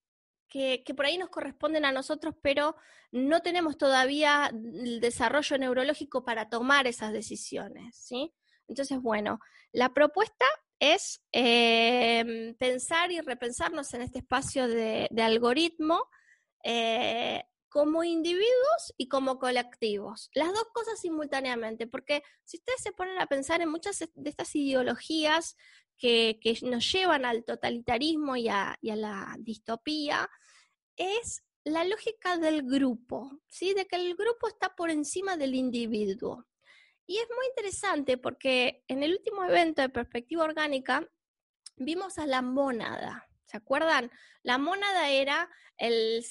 que, 0.49 0.83
que, 0.85 0.93
por 0.93 1.05
ahí 1.05 1.17
nos 1.17 1.29
corresponden 1.29 1.85
a 1.85 1.93
nosotros, 1.93 2.35
pero 2.41 2.75
no 3.11 3.41
tenemos 3.41 3.77
todavía 3.77 4.51
el 4.51 4.99
desarrollo 4.99 5.57
neurológico 5.57 6.25
para 6.25 6.49
tomar 6.49 6.85
esas 6.85 7.13
decisiones, 7.13 7.95
¿sí? 7.95 8.33
Entonces, 8.67 8.99
bueno, 9.01 9.39
la 9.71 9.93
propuesta 9.93 10.45
es 10.79 11.21
em, 11.31 12.55
pensar 12.55 13.09
y 13.11 13.21
repensarnos 13.21 13.93
en 13.93 14.01
este 14.01 14.19
espacio 14.19 14.67
de, 14.67 15.07
algoritmo 15.21 16.09
eh, 16.63 17.43
como 17.69 18.03
individuos 18.03 18.93
y 18.97 19.07
como 19.07 19.39
colectivos. 19.39 20.29
Las 20.33 20.49
dos 20.49 20.65
cosas 20.73 20.99
simultáneamente, 20.99 21.87
porque 21.87 22.21
si 22.43 22.57
ustedes 22.57 22.81
se 22.81 22.91
ponen 22.91 23.17
a 23.17 23.27
pensar 23.27 23.61
en 23.61 23.69
muchas 23.69 23.99
de 23.99 24.29
estas 24.29 24.53
ideologías 24.55 25.55
que, 25.99 26.39
nos 26.63 26.91
llevan 26.91 27.25
al 27.25 27.43
totalitarismo 27.43 28.35
y 28.35 28.47
a, 28.47 28.77
y 28.81 28.89
a, 28.89 28.95
la 28.95 29.35
distopía, 29.39 30.29
es 30.95 31.43
la 31.63 31.83
lógica 31.83 32.37
del 32.37 32.63
grupo, 32.63 33.39
¿sí? 33.47 33.73
de 33.73 33.85
que 33.85 33.97
el 33.97 34.15
grupo 34.15 34.47
está 34.47 34.75
por 34.75 34.89
encima 34.89 35.37
del 35.37 35.53
individuo. 35.53 36.45
Y 37.05 37.17
es 37.17 37.27
muy 37.35 37.45
interesante 37.47 38.17
porque 38.17 38.83
en 38.87 39.03
el 39.03 39.13
último 39.13 39.43
evento 39.43 39.81
de 39.81 39.89
perspectiva 39.89 40.43
orgánica 40.43 41.07
vimos 41.75 42.17
a 42.17 42.25
la 42.25 42.41
mónada. 42.41 43.27
¿Se 43.45 43.57
acuerdan? 43.57 44.11
La 44.43 44.57
mónada 44.57 45.09
era 45.09 45.49
el, 45.77 46.23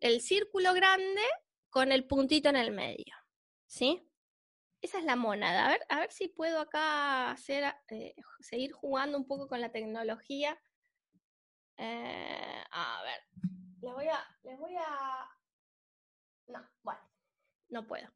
el 0.00 0.20
círculo 0.20 0.72
grande 0.72 1.22
con 1.68 1.90
el 1.90 2.06
puntito 2.06 2.48
en 2.48 2.56
el 2.56 2.70
medio. 2.70 3.14
¿Sí? 3.66 4.09
Esa 4.80 4.98
es 4.98 5.04
la 5.04 5.16
mónada. 5.16 5.66
A 5.66 5.68
ver, 5.68 5.86
a 5.88 6.00
ver 6.00 6.12
si 6.12 6.28
puedo 6.28 6.60
acá 6.60 7.30
hacer, 7.30 7.74
eh, 7.88 8.14
seguir 8.40 8.72
jugando 8.72 9.18
un 9.18 9.26
poco 9.26 9.46
con 9.46 9.60
la 9.60 9.70
tecnología. 9.70 10.58
Eh, 11.76 12.64
a 12.70 13.02
ver, 13.02 13.20
les 13.82 13.92
voy 13.92 14.08
a, 14.08 14.38
les 14.42 14.58
voy 14.58 14.74
a. 14.76 15.28
No, 16.46 16.68
bueno, 16.82 17.00
no 17.68 17.86
puedo. 17.86 18.08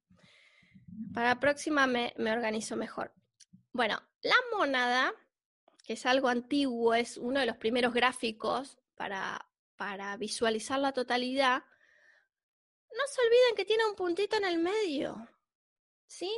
Para 1.13 1.31
la 1.31 1.41
próxima 1.41 1.87
me, 1.87 2.15
organizo 2.19 2.77
mejor. 2.77 3.13
Bueno, 3.73 4.01
la 4.23 4.37
monada, 4.57 5.13
que 5.83 5.95
es 5.95 6.07
algo 6.07 6.29
antiguo, 6.29 6.95
es 6.95 7.19
uno 7.19 7.41
de 7.41 7.47
los 7.47 7.57
primeros 7.57 7.93
gráficos 7.93 8.79
para, 8.95 9.49
para 9.77 10.17
visualizar 10.17 10.79
la 10.79 10.93
totalidad. 10.93 11.63
No 12.91 13.07
se 13.07 13.21
olviden 13.23 13.57
que 13.57 13.65
tiene 13.65 13.87
un 13.87 13.97
puntito 13.97 14.37
en 14.37 14.45
el 14.45 14.59
medio. 14.59 15.29
¿Sí? 16.07 16.31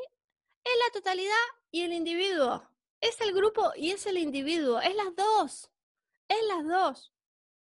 Es 0.66 0.72
la 0.84 0.92
totalidad 0.92 1.46
y 1.70 1.82
el 1.82 1.92
individuo. 1.92 2.68
Es 3.00 3.20
el 3.20 3.32
grupo 3.32 3.72
y 3.76 3.92
es 3.92 4.06
el 4.06 4.18
individuo. 4.18 4.80
Es 4.80 4.94
las 4.94 5.14
dos. 5.14 5.70
Es 6.28 6.42
las 6.48 6.66
dos. 6.66 7.12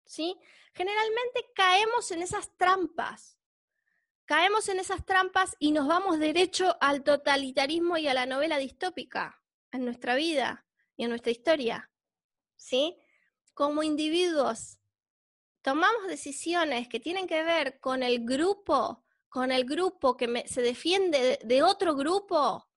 ¿Sí? 0.05 0.37
Generalmente 0.73 1.51
caemos 1.55 2.11
en 2.11 2.23
esas 2.23 2.55
trampas 2.57 3.39
caemos 4.29 4.69
en 4.69 4.77
esas 4.77 5.03
trampas 5.07 5.55
y 5.57 5.71
nos 5.71 5.87
vamos 5.87 6.19
derecho 6.19 6.77
al 6.81 7.03
totalitarismo 7.03 7.97
y 7.97 8.07
a 8.07 8.13
la 8.13 8.27
novela 8.27 8.59
distópica 8.59 9.41
en 9.71 9.83
nuestra 9.83 10.13
vida 10.13 10.67
y 10.95 11.05
en 11.05 11.09
nuestra 11.09 11.31
historia. 11.31 11.89
¿Sí? 12.55 12.95
Como 13.55 13.81
individuos, 13.81 14.77
tomamos 15.63 16.05
decisiones 16.07 16.87
que 16.87 16.99
tienen 16.99 17.25
que 17.25 17.41
ver 17.41 17.79
con 17.79 18.03
el 18.03 18.23
grupo, 18.23 19.03
con 19.29 19.51
el 19.51 19.65
grupo 19.65 20.15
que 20.15 20.43
se 20.45 20.61
defiende 20.61 21.39
de 21.43 21.63
otro 21.63 21.95
grupo, 21.95 22.68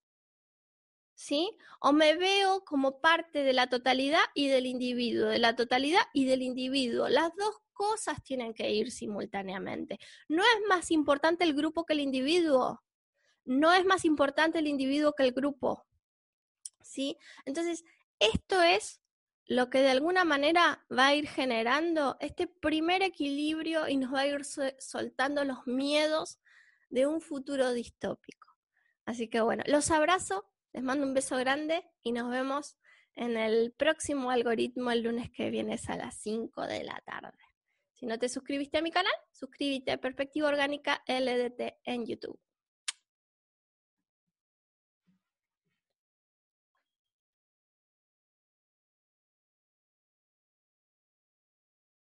¿sí? 1.15 1.57
O 1.81 1.93
me 1.93 2.17
veo 2.17 2.65
como 2.65 3.01
parte 3.01 3.43
de 3.43 3.53
la 3.53 3.69
totalidad 3.69 4.23
y 4.35 4.49
del 4.49 4.67
individuo, 4.67 5.29
de 5.29 5.39
la 5.39 5.57
totalidad 5.57 6.03
y 6.13 6.25
del 6.27 6.43
individuo. 6.43 7.09
Las 7.09 7.35
dos 7.37 7.57
cosas 7.73 8.23
tienen 8.23 8.55
que 8.55 8.71
ir 8.71 8.91
simultáneamente. 8.91 9.99
No 10.29 10.43
es 10.43 10.69
más 10.69 10.91
importante 10.91 11.45
el 11.45 11.55
grupo 11.55 11.85
que 11.85 11.95
el 11.95 12.01
individuo. 12.01 12.83
No 13.45 13.73
es 13.73 13.85
más 13.85 14.05
importante 14.05 14.59
el 14.59 14.67
individuo 14.67 15.15
que 15.15 15.25
el 15.25 15.33
grupo. 15.33 15.85
¿Sí? 16.83 17.17
Entonces, 17.45 17.85
esto 18.19 18.63
es 18.63 19.01
lo 19.47 19.69
que 19.71 19.83
de 19.83 19.91
alguna 19.91 20.25
manera 20.25 20.85
va 20.97 21.09
a 21.09 21.15
ir 21.15 21.29
generando 21.29 22.17
este 22.21 22.47
primer 22.47 23.03
equilibrio 23.03 23.89
y 23.89 23.97
nos 23.97 24.15
va 24.15 24.21
a 24.21 24.27
ir 24.27 24.45
soltando 24.45 25.45
los 25.45 25.67
miedos 25.67 26.39
de 26.91 27.07
un 27.07 27.21
futuro 27.21 27.73
distópico. 27.73 28.49
Así 29.05 29.29
que 29.29 29.41
bueno, 29.41 29.65
los 29.67 29.91
abrazo 29.91 30.52
Les 30.73 30.83
mando 30.83 31.07
un 31.07 31.15
beso 31.15 31.37
grande 31.37 31.85
y 32.03 32.13
nos 32.13 32.31
vemos 32.31 32.77
en 33.15 33.37
el 33.37 33.73
próximo 33.73 34.31
algoritmo 34.31 34.91
el 34.91 35.03
lunes 35.03 35.31
que 35.31 35.51
viene 35.51 35.79
a 35.87 35.97
las 35.97 36.17
5 36.23 36.67
de 36.67 36.85
la 36.85 37.01
tarde. 37.05 37.39
Si 37.95 38.07
no 38.07 38.19
te 38.19 38.29
suscribiste 38.29 38.79
a 38.79 38.83
mi 38.83 38.91
canal, 38.91 39.13
suscríbete 39.33 39.93
a 39.93 40.01
Perspectiva 40.01 40.49
Orgánica 40.49 41.03
LDT 41.07 41.79
en 41.85 42.07
YouTube. 42.07 42.41